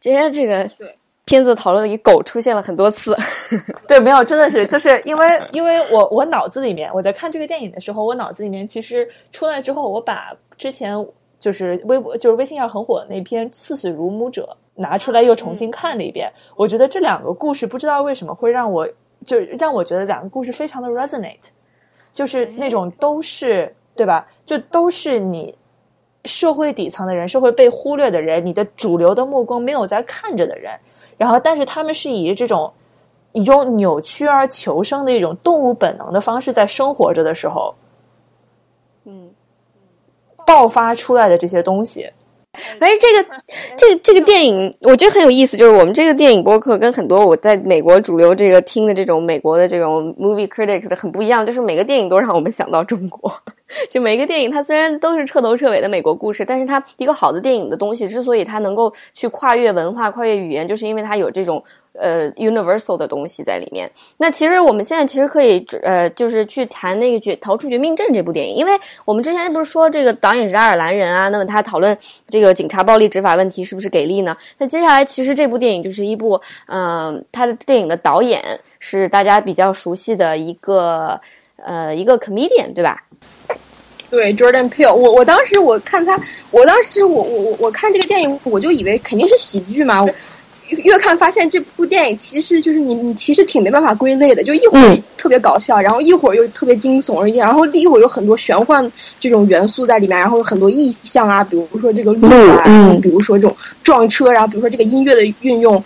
[0.00, 0.96] 今天这个对。
[1.26, 3.16] 片子讨论里狗出现了很多次，
[3.88, 10.94] 对，没有，真的是就是因为 因为我我脑子里面我在看这个电影的时候，我脑子里面其实出来之后，我把之前
[11.40, 18.88] 就是微博就是微信上很火的那篇《刺死乳母者》拿出来又重新看了一遍，我觉得这两个故事不知道为什么会让我
[19.24, 21.48] 就让我觉得两个故事非常的 resonate，
[22.12, 24.24] 就是那种都是对吧？
[24.44, 25.52] 就都是你
[26.24, 30.72] 社会底层的人，社会被忽略的人，你的主流的目光没有在看着的人。
[31.16, 32.72] 然后，但是他们是以这种
[33.32, 37.74] 一种扭曲而求生的一种动物本能的方式在生活着的时候，
[39.04, 39.30] 嗯，
[40.46, 42.10] 爆发出来的这些东西。
[42.78, 43.36] 反正这个
[43.76, 45.56] 这个这个电影，我觉得很有意思。
[45.56, 53.32] 就是我们这个电影播客跟很多我在美国主流这个听的这种美国的这种 movie critics 的很不一样，就是每个电影都让我们想到中国。
[53.90, 61.62] 就每个电影，它虽然都是彻头彻尾的美国故事，但是它一个好的电影的东西，之所以它能够去跨越文化、跨越语言，就是因为它有这种
[61.98, 63.90] 呃 universal 的东西在里面。
[64.16, 68.72] 那其实我们现在其实可以呃，就是去谈那个《绝逃出绝命镇》这部电影，因为
[69.04, 71.96] 我们之前不是说这个导演是爱尔兰人啊，那么他讨论
[72.28, 74.36] 这个警察暴力执法问题是不是给力呢？
[74.58, 78.42] 那接下来其实这部电影就是一部嗯，他的电影的导演
[78.78, 81.20] 是大家比较熟悉的一个。
[81.64, 83.02] 呃，一个 comedian 对吧？
[84.08, 84.94] 对，Jordan Peele。
[84.94, 86.16] 我我当时我看他，
[86.52, 90.06] 我当时我我我我看这个电影，我就以为肯定是喜剧嘛。
[90.68, 98.90] 越看发现这部电影其实就是你你其实挺没办法归类的，就一会儿特别搞笑，然后一会儿又特别惊悚而已，然后一会儿有很多玄幻
[99.20, 102.26] 这种元素在里面，然后很多意象啊，比如说这个路
[102.58, 102.64] 啊，
[103.02, 105.82] 比如说这种撞车，然后比如说这个音乐的运用。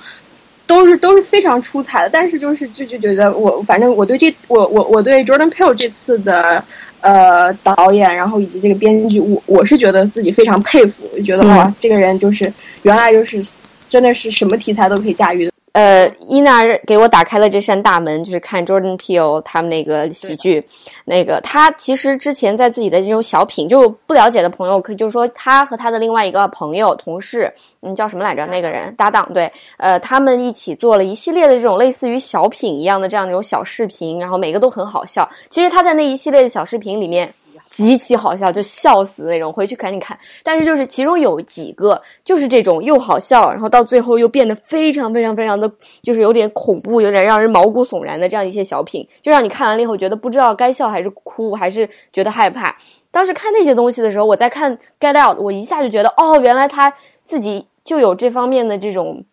[0.66, 6.62] 都是都是非常出彩的，但是就是就就觉得我反正我对这我我我对 Jordan Peele 这次的
[7.00, 12.52] 呃导演，然后以及这个编剧，我我是觉得自己非常佩服，就觉得哇，这个人就是
[12.82, 13.44] 原来就是
[13.90, 15.52] 真的是什么题材都可以驾驭的。
[15.72, 20.64] 呃，伊娜给我打开了这扇大门，就是看 Jordan Peele 他们那个喜剧。
[21.04, 28.44] 那个他其实之前在自己的这种小品，就不了解的朋友，可以就是说他和他的另外一个朋友、同事，嗯，叫什么来着？
[28.46, 35.28] 那个人搭档对，呃，他们一起做了一系列的这种类似于小品一样的这样的一种小视频，然后每个都很好笑。
[35.50, 37.30] 其实他在那一系列的小视频里面。
[37.70, 40.18] 极其好笑，就笑死那种，回去赶紧看。
[40.42, 45.70] 但是就是其中有几个，就是这种又好笑，然后到最后又变得非常非常非常的，
[46.02, 52.76] 就是有点恐怖，有点让人毛骨悚然的这样一些小品，就让你看完了以后觉得不知道该笑还是哭，还是觉得害怕。
[53.12, 56.92] 当时看那些东西的时候，我在看《Get Out》，我一下就觉得，哦，原来他
[57.24, 59.24] 自己就有这方面的这种。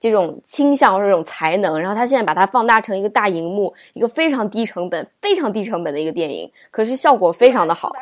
[0.00, 7.92] 这种倾向或者这种才能，然后他现在把它放大成一个大荧幕，一个非常低成本、非常低成本的一个电影，可是效果非常的好，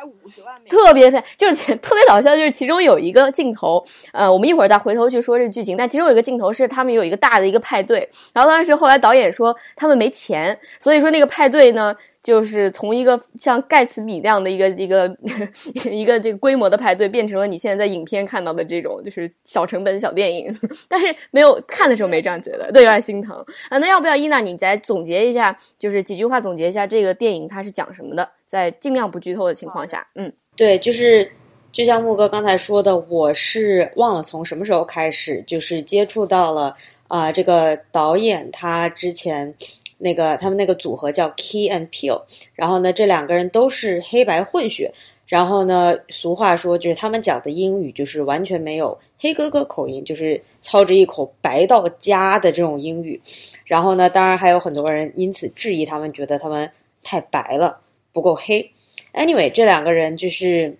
[0.70, 11.96] 特别就是 特别搞笑，就是其中有一个镜头，呃，我们一会儿再回头去说这剧情，但其中有一个镜头是他们有一个大的一个派对，然后当时后来导演说他们没钱，所以说那个派对呢。
[12.28, 15.16] 就是从一个像盖茨比那样的一个一个
[15.90, 20.54] 一个这个规模的派对，变成了你现在在影片看到的这种就是小成本小电影。
[20.90, 23.34] 但是没有看的时候没这样觉得，对，有点心疼
[23.70, 23.78] 啊。
[23.78, 31.32] 那要不要伊娜你再总结一下，就是几句话总结一下这个电影它是讲什么的，在尽量不剧透的情况下，嗯，对，就是
[31.72, 36.76] 就像木哥刚才说的，我是忘了从什么时候开始，就是接触到了
[37.08, 39.54] 啊，这个导演他之前。
[39.98, 42.22] 那个他们那个组合叫 Key and Peel，
[42.54, 44.92] 然后呢，这两个人都是黑白混血，
[45.26, 53.20] 然后呢，俗话说就是他们讲的英语就是完全没有黑哥哥口音，就是操着一口白到家的这种英语，
[53.64, 56.70] 然后呢，当然还有很多人因此质疑他们，觉得他们
[57.02, 57.78] 太白了，
[58.12, 58.72] 不够黑。
[59.12, 60.76] Anyway，这两个人就是。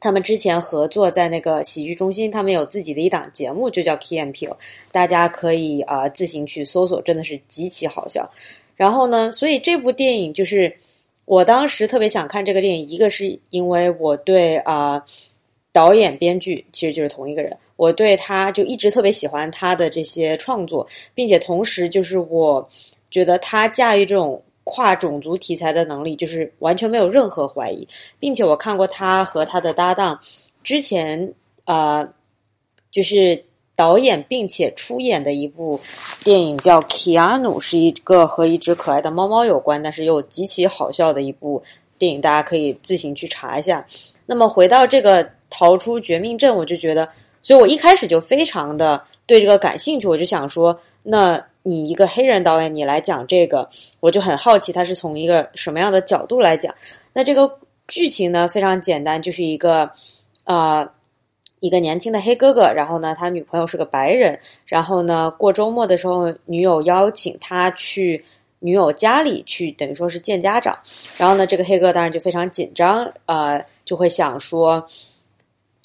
[0.00, 4.56] 他们之前合作在那个喜剧中心，他们有自己的一档节目，就叫 Key and Peel，
[4.92, 8.30] 大家可以啊自行去搜索，真的是极其好笑。
[8.76, 10.72] 然后呢，所以这部电影就是
[11.24, 15.04] 我当时特别想看这个电影，一个是因为我对啊
[15.72, 22.68] 导演编剧其实就是同一个人，我对他就一直特别喜欢他的这些创作，并且同时就是我
[23.10, 24.42] 觉得他驾驭这种。
[24.70, 27.88] 跨种族题材的能力就是完全没有任何怀疑，
[28.20, 30.20] 并且我看过他和他的搭档
[30.62, 31.32] 之前
[31.64, 32.06] 啊，
[32.90, 33.42] 就是
[33.74, 35.80] 导演并且出演的一部
[36.22, 41.62] 电影叫《Keanu》，是一个和一只可爱的猫猫有关，但是又极其好笑的一部
[41.96, 43.82] 电影，大家可以自行去查一下。
[44.26, 47.08] 那么回到这个逃出绝命镇，我就觉得，
[47.40, 51.42] 所以我一开始就非常的对这个感兴趣，我就想说那。
[51.68, 53.68] 你一个黑人导演，你来讲这个，
[54.00, 56.74] 我就很好奇，他是从一个什么样的角度来讲？
[57.12, 59.90] 那这个剧情呢，非常简单，就是一个
[60.44, 60.88] 啊，
[61.60, 68.24] 一个年轻的黑哥哥，然后呢，他女朋友是个白人，然后呢，过周末的时候，女友邀请他去
[68.60, 70.78] 女友家里去，等于说是见家长，
[71.18, 74.88] 然后呢，这个黑哥当然就非常紧张，呃，就会想说。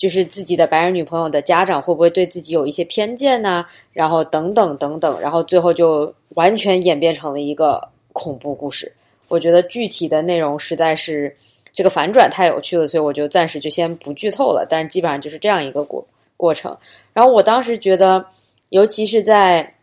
[0.03, 3.65] 就是自己的白人女朋友的家长会不会对自己有一些偏见呢？
[3.93, 7.81] 然后等等等等，然后最后就完全演变成了一个
[8.11, 8.91] 恐怖故事。
[9.29, 11.33] 我觉得具体的内容实在是
[11.73, 14.67] 这个反转太有趣了，所以我就暂时就先不剧透了。
[14.69, 16.77] 但是基本上就是这样一个过过程。
[17.13, 18.25] 然后我当时觉得，
[18.71, 19.73] 尤其是在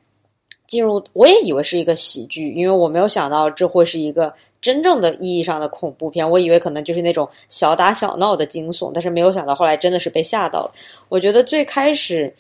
[0.67, 4.31] 进入，我也以为是一个喜剧，因为我没有想到这会是一个。
[4.61, 10.73] 真正的意义上的恐怖片，我以为可能就是那种小打小闹的惊悚，但是没有想到后来真的是被吓到了。
[11.09, 12.35] 我觉得最开始，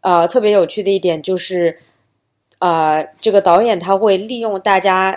[0.00, 1.78] 呃，特别有趣的一点就是，
[2.58, 5.16] 呃，这个导演他会利用大家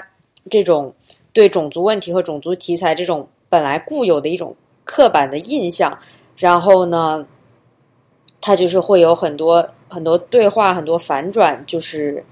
[0.50, 0.93] 这种
[1.34, 5.98] 对种族问题和种族题材这种本来固有的一种刻板的印象，
[6.38, 7.26] 然后呢，
[8.39, 12.24] 他就是会有很多很多对话，很多反转，就是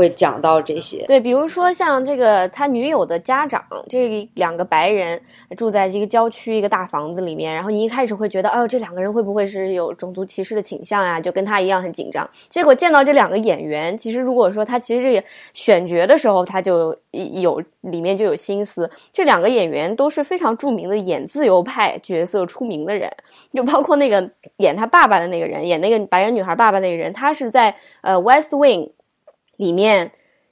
[0.00, 1.04] 会讲到这些。
[1.06, 5.20] 对，比如说像这个他女友的家长，这两个白人
[5.58, 11.20] 住在这个郊区一个大房子里面，然后你一开始会觉得，哦，这两个人会不会是有种族歧视的倾向呀？
[11.20, 12.26] 就跟他一样很紧张。
[12.48, 15.22] 结果见到这两个演员，其实如果说他其实这个
[15.52, 18.90] 选角的时候，他就有里面就有心思。
[19.12, 23.10] 这两个演员都是非常著名的演自由派角色出名的人，
[23.52, 28.86] 就包括那个演他爸爸的那个人，演那个白人女孩爸爸那个人，他是在呃《West Wing》
[29.60, 30.10] 里面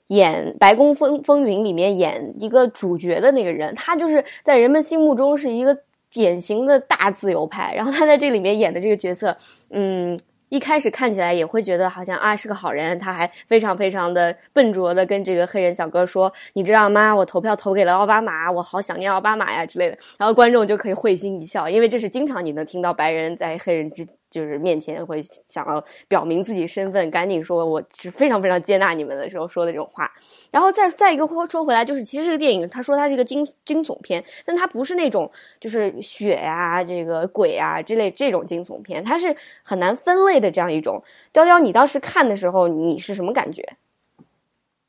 [0.08, 5.76] 演《白宫风风云》里面演一个主角的那个人，他就是在人们心目中是一个
[6.12, 7.74] 典型的大自由派。
[7.74, 9.36] 然后他在这里面演的这个角色，
[9.70, 10.18] 嗯。
[10.50, 17.14] 一开始看起来也会觉得好像啊是个好人，他还非常非常的笨拙的跟这个黑人小哥说：“你知道吗？
[17.14, 24.06] 我投票投给了奥巴马，我好想念奥巴马呀之类的。”然后观众就可以会心一笑，因为这是经常你能听到白人在黑人之。
[24.30, 30.10] 就是面前会想要表明自己身份，赶紧说我是非常非常接纳你们的时候说的这种话。
[30.50, 41.02] 然后再再一个说回来，就是其实这个电影他说它是一个惊惊悚片，但它不是那种就是血呀、这个鬼啊之类这种惊悚片，它是很难分类的这样一种。
[41.32, 43.62] 雕雕，你当时看的时候你是什么感觉？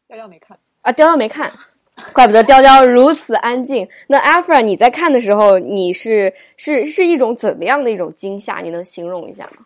[0.07, 1.53] 雕雕没看啊，雕雕没看。
[2.13, 3.87] 怪不得雕雕如此安静。
[4.07, 8.59] 那 Afra，你在看的时候，你是是是一种怎么样的一种惊吓？
[8.59, 9.65] 你能形容一下吗？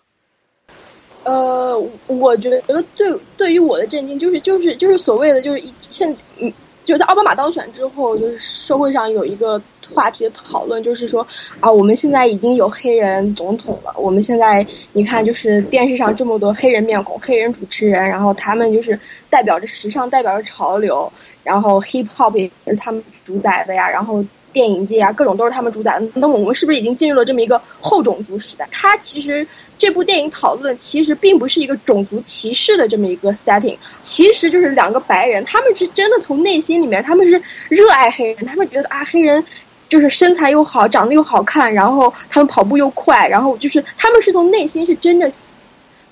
[1.24, 2.62] 呃，我觉得
[2.96, 6.52] 对对于我的震惊，就是就是就是所谓的就是一现嗯，
[6.84, 9.62] 就在奥巴马当选之后，就是社会上有一个
[9.94, 11.26] 话题的讨论，就是说
[11.62, 13.94] 啊，我们现在已经有黑人总统了。
[13.98, 21.10] 我们现在你看，就是电视上这么多黑人面孔、黑人主持人，然后他们就是代表着时尚，代表着潮流。
[21.44, 26.08] 然后 hip hop 也是他们主宰的呀，然后电影界啊，各种都是他们主宰的。
[26.14, 28.68] 那我们是不是已经进入了这么一个后种族时代？
[28.72, 29.46] 它其实
[29.78, 39.44] 这部电影讨论其实并不是一个种族歧视的这么一个 setting，其实就是两个白人，他们是真的从内心里面，他们是热爱黑人，他们觉得啊，黑人
[39.90, 45.32] 就是身材又好，长得又好看，然后他们跑步又快，然后就是他们是从内心是真的。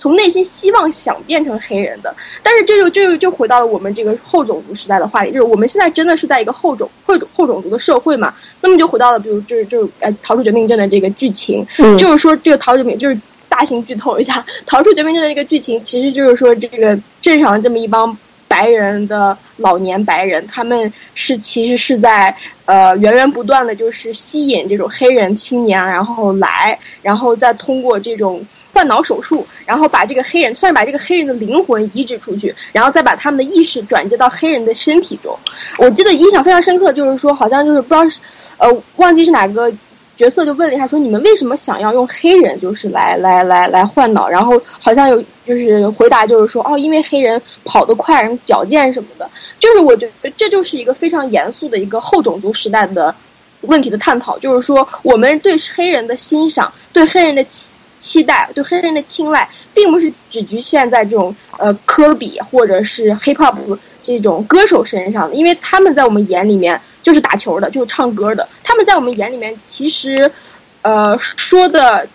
[0.02, 8.34] 从内心希望想变成黑人的，但是这就就就回到了我们这个后种族时代的话题，就是我们现在真的是在一个后种后种后种族的社会嘛？
[8.62, 11.64] 那么就回到了，比如就是就是呃，逃出绝命镇的这个剧情，
[12.00, 13.16] 就是说这个逃出绝命就是
[13.48, 22.36] 大型剧透一下， 逃出绝命镇的这个剧情，其实就是说这个镇上这么一帮白人的老年白人，他们是其实是在
[22.66, 28.44] 呃源源不断的就是吸引这种黑人青年，然后来，然后再通过这种。
[28.74, 35.38] 换脑手术，然后把这个黑人，算是把这个黑人的灵魂移植出去，然后再把他们的意识转接到黑人的身体中。
[35.78, 38.16] 我记得印象非常深刻，就是说，好像就是不知道，
[38.58, 39.72] 呃，忘记是哪个
[40.16, 44.30] 角色，就问了一下，说你们为什么想要用黑人，就是来来来来换脑？
[44.30, 49.30] 然后好像有就是回答，就是说，哦，因为黑人跑得快，然后矫健什么的。
[49.60, 53.14] 就是我觉得这就是一个非常严肃的一个后种族时代的
[53.62, 57.46] 问题的探讨，就是说我们对黑人的欣赏，对黑人的。
[58.02, 63.56] 期待对黑人的青睐，并不是只局限在这种呃科比或者是 hip hop
[64.04, 68.50] 这种歌手身上的，因为他们在我们眼里面就是打球的，就是唱歌的。
[68.64, 70.30] 他们在我们眼里面其实，
[70.82, 72.08] 呃，说的，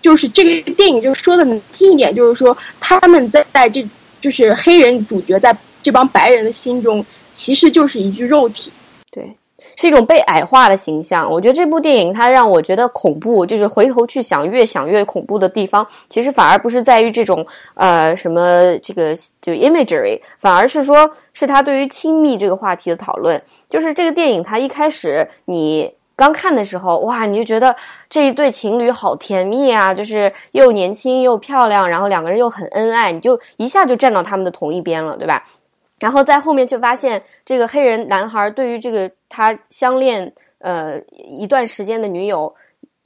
[0.00, 3.86] 就是这个电影就是说的难听一点，就是说他们在在这
[4.20, 8.72] 就是黑人主角在这帮白人的心中，其实就是一具肉体。
[9.78, 11.30] 是一种被矮化的形象。
[11.30, 23.40] 我觉得这部电影它让我觉得恐怖，就是回头去想，越想越恐怖的地方，其实反而不是在于这种呃什么这个就 imagery，反而是说是他对于亲密这个话题的讨论。
[23.70, 27.76] 就是这个电影它一开始你刚看的时候，哇，你就觉得
[28.10, 35.44] 这一对情侣好甜蜜啊，就是又年轻又漂亮，然后两个人又很恩爱，你就一下就站到他们的同一边了，对吧？
[36.00, 42.54] 然后在后面就发现，这个黑人男孩对于这个他相恋呃一段时间的女友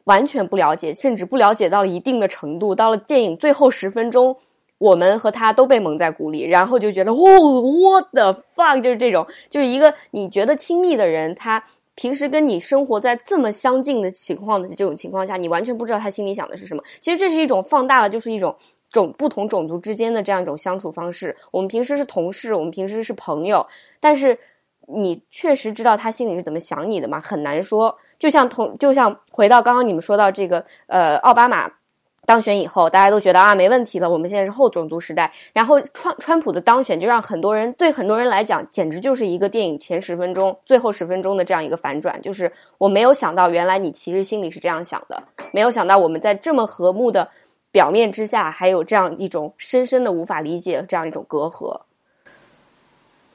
[0.04, 2.74] 完全不了解，甚至不了解到了一定的程度。
[2.74, 4.36] 到了电影最后十分钟，
[4.78, 11.62] 我们和他都被蒙在鼓里，然后就觉得哦，what the fuck，就是这种，就是一个你觉得亲密的人，他
[11.94, 16.82] 平时跟你生活在这么相近的情况的这种情况下，你完全不知道他心里想的是什么。
[17.00, 18.54] 其实这是一种放大了，就是一种。
[18.92, 23.66] 种不同种族之间的这样一种相处方式，我们平时是同事，我们平时是朋友，
[23.98, 24.38] 但是
[24.86, 27.20] 你确实知道他心里是怎么想你的吗？
[27.20, 27.96] 很难说。
[28.18, 31.68] 就像同，就像回到刚刚你们说到这个，呃，奥巴马
[32.24, 35.32] 当选以后，大家都觉得啊没问题了，我们现在是后种族时代。
[35.52, 45.20] 然后川川普的当选就让很多人对很多人来讲，简直就是一个电影前十分钟、最后十分钟的这样一个反转，就是我没有想到，原来你其实心里是这样想的，
[45.50, 47.28] 没有想到我们在这么和睦的
[47.72, 51.80] 表面之下，还有这样一种深深的无法理解这样一种隔阂。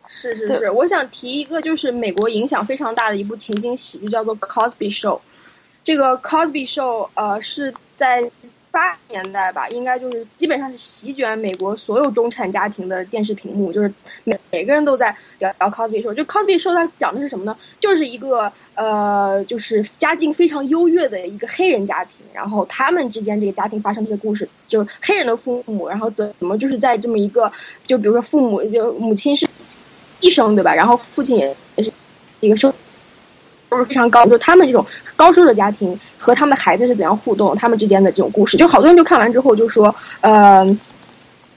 [0.09, 5.17] 是是是，我想提一个，就是美国影响非常大的一部情景喜剧，叫做《Cosby Show》。
[5.83, 8.29] 这个《Cosby Show》呃是在。
[8.69, 13.91] 八十年代吧，应该就是基本上是席卷美国所有中产家庭的电视屏幕，就是
[14.23, 16.13] 每每个人都在聊聊 Cosby Show。
[16.13, 17.57] 就 Cosby Show 它讲的是什么呢？
[17.79, 27.51] 就是一个呃，就是家境非常优越的一个黑人家庭，然后他们之间这个家庭发生这些故事，就是黑人的父母，然后怎么就是在这么一个，
[27.87, 29.47] 就比如说父母就母亲是
[30.20, 30.74] 医生对吧？
[30.74, 31.91] 然后父亲也是
[32.39, 32.74] 一个收
[33.70, 40.65] 都是非常高，就他们这种高收入的家庭和他们的孩子是怎样互动，他们之间的这种故事，就好多人就看完之后就说，呃，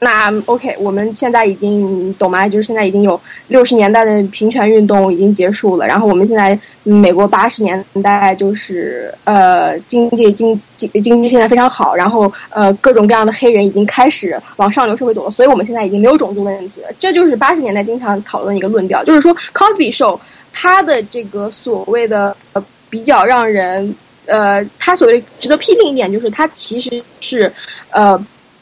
[0.02, 2.48] 那 OK，我们现在已经懂吗？
[2.48, 16.88] 就是现在已经有六十年代的平权运动已经结束了，然后我们现在美国八十年代就是呃经济经经经济现在非常好，然后呃各种各样的黑人已经开始往上流社会走了，所以我们现在已经没有种族问题了。
[16.98, 20.18] 这就是八十年代经常讨论一个论调，就是说 Cosby Show。
[20.52, 23.94] 他的这个所谓的呃比较让人
[24.26, 27.50] 呃，他所谓值得批评一点就是他其实是
[27.90, 28.20] 呃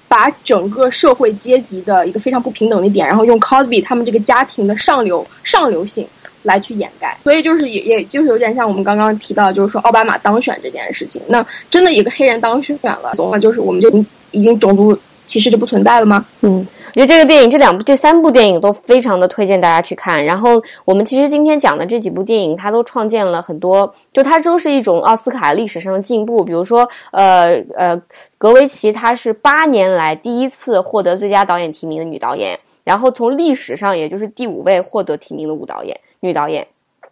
[0.09, 6.09] 把整个社会阶级的一个非常不平等的点，然后用 Cosby 他们这个家庭的上流上流性
[6.43, 16.25] 来去掩盖，所以就是也也就是有点像我们刚刚提到，就是说奥巴马当选这件事情，那真的一个黑人当选了，总了就是我们就已经已经种族歧视就不存在了吗？
[16.41, 16.67] 嗯。
[16.99, 20.25] 我觉得这个电影，这两部、这三部电影都非常的推荐大家去看。
[20.25, 26.45] 然后我们其实今天讲的这几部电影，它都创建了很多，就它都是一种奥斯卡历史上的进步。
[26.45, 28.03] 比如说，呃呃，
[28.37, 36.67] 格维奇她是八年来第一次获得最佳导演提名的女导演，然后从历史上也就是第五位获得提名的舞导演女导演。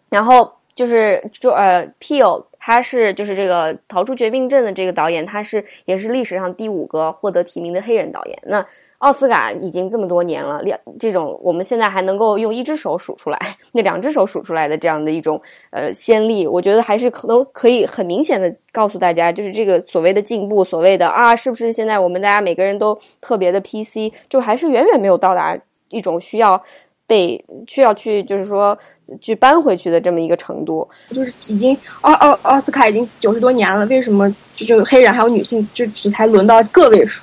[0.09, 8.37] 然后就是就呃，Peel 他是就是这个逃出绝命镇的这个导演，他是也是历史上第五个获得提名的黑人导演。
[8.47, 8.65] 那
[8.99, 13.39] 奥斯卡已经这么多年了，两这种我们现在还能够用一只手数出来，
[13.71, 15.39] 那两只手数出来的这样的一种
[15.69, 25.55] 呃先例，我觉得还是可能可以很明显的告诉大家，就是这个所谓的进步，所谓的啊，是不是现在我们大家每个人都特别的 PC，就还是远远没有到达
[25.89, 26.59] 一种需要
[27.05, 28.75] 被需要去就是说
[29.21, 37.21] 去搬回去的这么一个程度，就是已经奥奥奥斯卡已经九十多年了，为什么就就黑人还有女性就只才轮到个位数？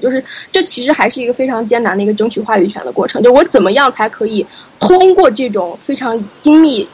[0.00, 3.22] 就是这其实还是一个非常艰难的一个争取话语权的过程。
[3.22, 4.44] 就我怎么样才可以
[4.78, 6.88] 通过这种非常精密，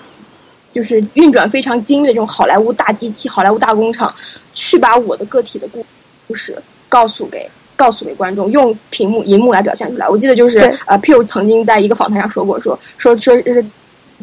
[0.73, 4.15] 就是运转非常精密的这种好莱坞大机器、好莱坞大工厂，
[4.55, 5.85] 去把我的个体的故
[6.27, 6.57] 故事
[6.89, 10.09] 告诉给告诉给观众，用屏幕银幕来表现出来。
[10.09, 11.25] 我记得就是呃，P.U.
[11.25, 13.65] 曾经在一个访谈上说过，说说说就是。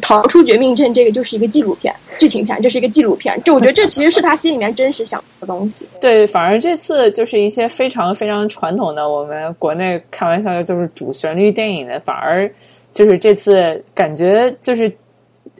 [0.02, 3.40] 逃出绝命镇，这个就是一个纪录片、剧情片，这是一个纪录片。
[3.44, 5.86] 这我觉得这其实是他心里面真实想的东西。
[6.00, 12.50] 对，反而这次就是一些非常非常传统的，我们国内开玩笑的就是主旋律电影的，反而
[12.92, 14.90] 就是这次感觉就是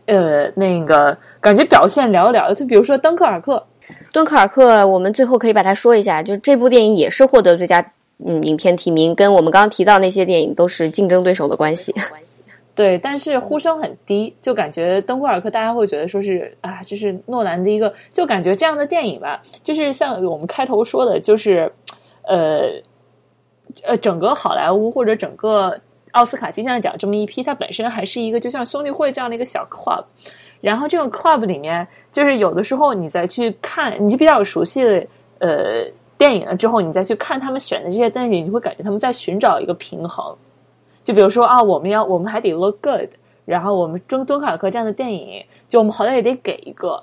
[0.06, 2.52] 呃那个感觉表现寥寥。
[2.54, 3.56] 就比如说《敦刻尔克》，
[4.12, 7.80] 《敦刻尔克》，我们最后可以把它说一下，就这部电影也是获得最佳
[8.24, 11.94] 嗯影片提名，跟我们刚刚提到那些电影都是竞争对手的关系。
[12.76, 21.72] 对，但是呼声很低，就感觉《登霍尔克》大家会觉得说是啊，这是诺兰的一个，就感觉这样的电影吧，就是像我们开头说的，就是
[22.24, 22.70] 呃
[23.82, 25.74] 呃，整个好莱坞或者整个
[26.12, 30.04] 奥斯卡金像奖这么一批，它本身还是一个就像兄弟会这样的一个小 club，
[30.60, 35.06] 然后这种 club 里面，就是有的时候你再去看，你就比较熟悉的
[35.38, 40.36] 呃电影了之后，你再去看他们选的这些东西，你会感觉他们在寻找一个平衡。
[41.06, 43.08] 就比如说啊，我们要我们还得 look good，
[43.44, 47.00] 然后我们《中敦刻尔克》这样的电影，就我们好歹也得给一个。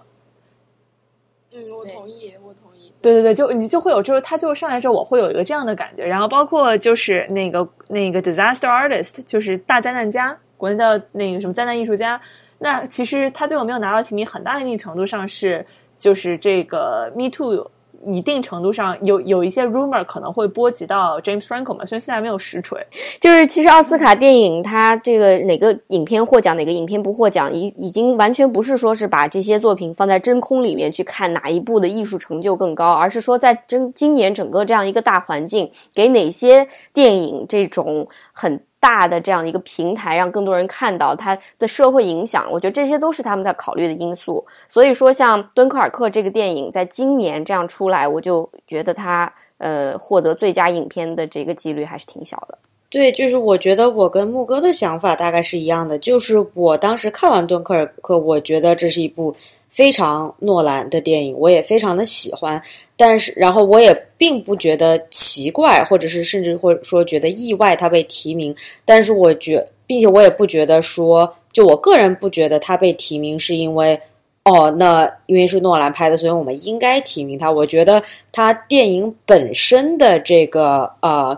[1.54, 2.92] 嗯，我同意，我同意。
[3.02, 6.06] 对对对，就你就会有，就是他最后上来之后，我会有一个这样的感觉。
[6.06, 12.20] 然后包括就是那个那个 disaster artist，就是大灾难家，国内叫那个什么灾难艺术家。
[12.60, 15.66] 那其实他最后没有拿到提名，很大一定程度上是
[15.98, 17.72] 就是这个 Me Too。
[18.08, 22.80] 一定程度上有有一些 rumor 可能会波及到 James Franco 嘛，虽然现在没有实锤。
[23.20, 38.60] 就是其实奥斯卡电影它这个哪个影片获奖，哪个影片不获奖，已已经完全不是说是把这些作品放在真空里面去看哪一部的艺术成就更高，而是说在真今年整个这样一个大环境，给哪些电影这种很。
[38.84, 42.46] 大的这样一个平台，让更多人看到它的社会影响。
[42.52, 44.46] 我觉得这些都是他们在考虑的因素。
[44.68, 52.58] 所以说，像《敦刻尔克》这个电影在今年这样出来，我就觉得它呃获得最佳影片的这个几率还是挺小的。
[52.90, 55.98] 对，就是我觉得我跟木哥的想法大概是一样的。
[55.98, 59.34] 就是我当时看完《敦刻尔克》，我觉得这是一部
[59.74, 62.62] 非常诺兰的电影，我也非常的喜欢。
[62.96, 68.56] 但是，然后我也并不觉得奇怪，或者是甚至或者说觉得意外，他被提名。
[68.86, 74.00] 但是我觉，并且我也不觉得说，就我个人不觉得他被提名是因为，
[74.46, 77.52] 哦，那因为是诺兰拍的，所以我们应该提名他。
[77.52, 78.02] 我觉得
[78.32, 81.38] 他电影本身的这个呃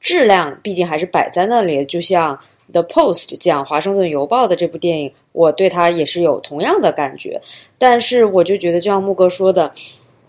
[0.00, 1.82] 质量，毕竟还是摆在那里。
[1.86, 2.36] 就像
[2.72, 7.40] 《The Post》讲《华盛顿邮报》的这部电影，我对他也是有同样的感觉。
[7.78, 9.72] 但是，我就觉得，就像木哥说的。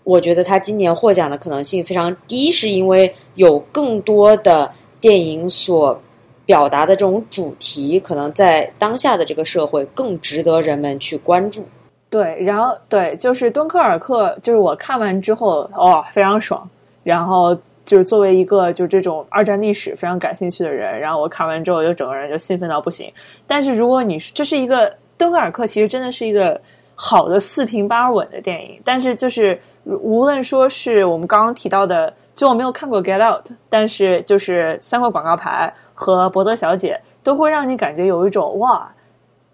[0.04, 4.68] 我觉得他今年获奖的可能性非常低，是因为有更多的
[5.00, 5.96] 电影所
[6.44, 11.64] 表达的这种主题，可能在当下的这个社会更值得人们去关注。
[12.10, 16.68] 对，然后对，就是敦刻尔克，就是我看完之后，哦，非常爽。
[17.04, 23.12] 然后就是作为一个就这种二战历史非常感兴趣的人，然后我看完之后，就整个人就兴奋到不行。
[23.46, 26.60] 但是如果你这是一个敦刻尔克，其实真的是一个
[26.94, 29.58] 好的四平八稳的电影，但是就是。
[29.84, 38.88] 无论说是我们刚刚提到的，就我没有看过《Get Out》，但是就是三块广告牌和伯德小姐都会让你感觉有一种哇，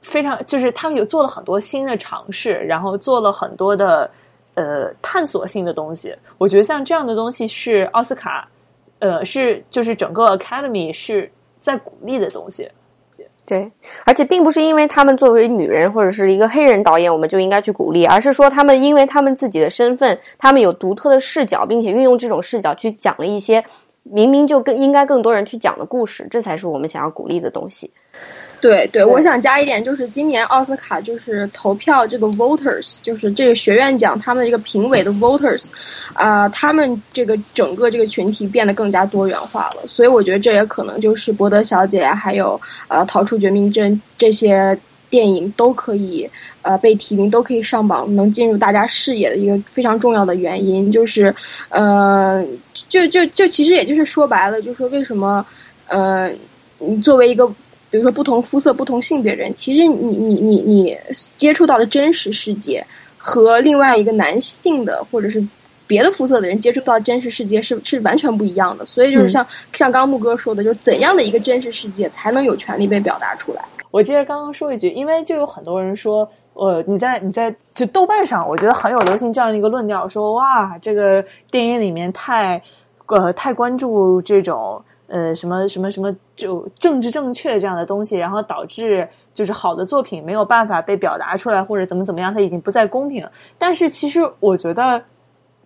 [0.03, 4.11] 非常就是他们有做了很多新的尝试，然后做了很多的
[4.55, 6.15] 呃探索性的东西。
[6.37, 8.49] 我觉得像这样的东西是奥斯卡，
[8.99, 11.31] 呃，是就是整个 Academy 是
[11.61, 12.69] 在鼓励的东西。
[13.47, 13.73] 对，
[14.05, 23.65] 而且并不是因为他们作为女人或者是一个黑人导演，我们就应该去鼓励，而是说他们因为他们自己的身份，他们有独特的视角，并且运用这种视角去讲了一些
[24.03, 27.91] 明明就更应该更多人去讲的故事，这才是我们想要鼓励的东西。
[28.61, 35.67] 对对，我想加一点，就是今年奥斯卡就是投票这个 voters，就是这个学院奖他们的这个评委的 voters，
[36.15, 44.77] 啊，他们这个整个这个群体变得更加多元化了，所以我觉得这也可能就是伯德小姐还有呃逃出绝命镇这些
[45.09, 46.29] 电影都可以
[46.63, 51.33] 呃被提名，都可以上榜，能进入大家视野的一个非常重要的原因，就是
[51.69, 52.45] 呃，
[52.89, 55.47] 就就就其实也就是说白了，就是说为什么
[55.87, 56.33] 呃，
[56.79, 57.49] 你作为一个。
[57.91, 60.99] 比如说，不同肤色、不同性别人，其实你你你你
[61.37, 62.85] 接触到的真实世界，
[63.17, 65.43] 和另外一个男性的或者是
[65.87, 68.85] 别的肤色的人接触到真实世界是是完全不一样的。
[68.85, 73.65] 所以就是像像刚木哥说的，就是怎样的一个真实世界才能有权利被表达出来？
[73.91, 82.63] 我接着刚刚说一句，因为就有很多人说，呃，你在你在就豆瓣上，我觉得很有流行这样的一个论调，说哇，这个电影里面太
[83.07, 84.85] 呃太关注这种。
[85.09, 93.27] 呃，什么什么什么，就政治正确这样的东西，然后导致就是好的作品没有办法被表达出来，或者怎么怎么样，它已经不再公平。
[93.57, 95.03] 但是其实我觉得，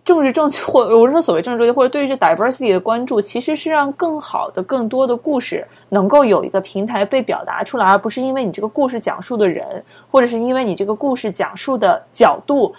[0.05, 12.73] 政治正确或我是说所谓政治正确，或者对于这 diversity 的关注，其实是让更好的、更多的故事能够有一个平台被表达出来，而不是因为你这个故事讲述的人，或者是因为你这个故事讲述的角度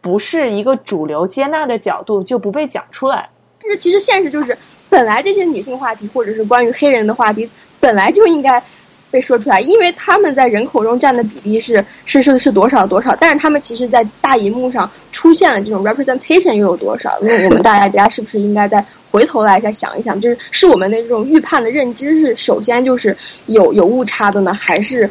[0.00, 3.30] 不是一个主流接纳的角度，就不被讲出来。
[3.62, 4.58] 但是其实现实就是。
[4.92, 7.48] 本来这些女性话题，或者是关于黑人的话题，
[7.80, 8.62] 本来就应该
[9.10, 17.18] 被说出来，因为他们在人口中占的比例是是是是多少多少，但是他们其实，在大荧幕上出现了这种 representation 又有多少？
[17.22, 18.84] 那我们大家是不是应该在？
[19.12, 23.14] 回头来再想一想，就是是我们的这种预判的认知是首先就是
[23.46, 25.08] 有有误差的呢，还是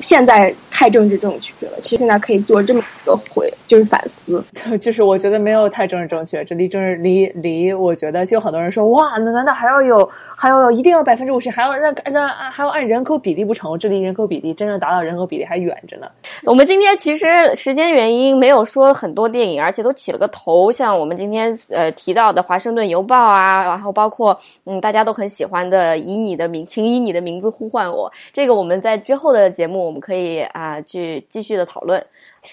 [0.00, 1.72] 现在太政治正确了？
[1.82, 4.42] 其实现在可以做这么一个回，就是反思。
[4.80, 13.76] 就是我觉得没有太政治正确，这离政治离离，我觉得就很多人说哇，那难道还要有还要一定要百分之五十，还要让让还要按人口比例不成？
[13.78, 16.06] 这离人口比例真正达到人口比例还远着呢。
[16.44, 23.24] 我们今天其实时间原因没有说很多电影，而且都起了个头，像我们今天呃提到的《华盛顿邮报》。
[23.26, 28.12] 啊，然后包括嗯，大家都很喜欢的，以你的名，请以你的名字呼唤我。
[28.32, 32.04] 这个我们在之后的节目，我们可以啊去继续的讨论。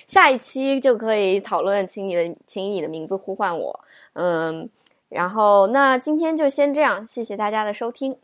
[0.08, 3.80] 下一期就可以讨论，请你的，请以你的名字呼唤我。
[4.14, 4.68] 嗯，
[5.10, 8.16] 然后那今天就先这样，谢谢大家的收听。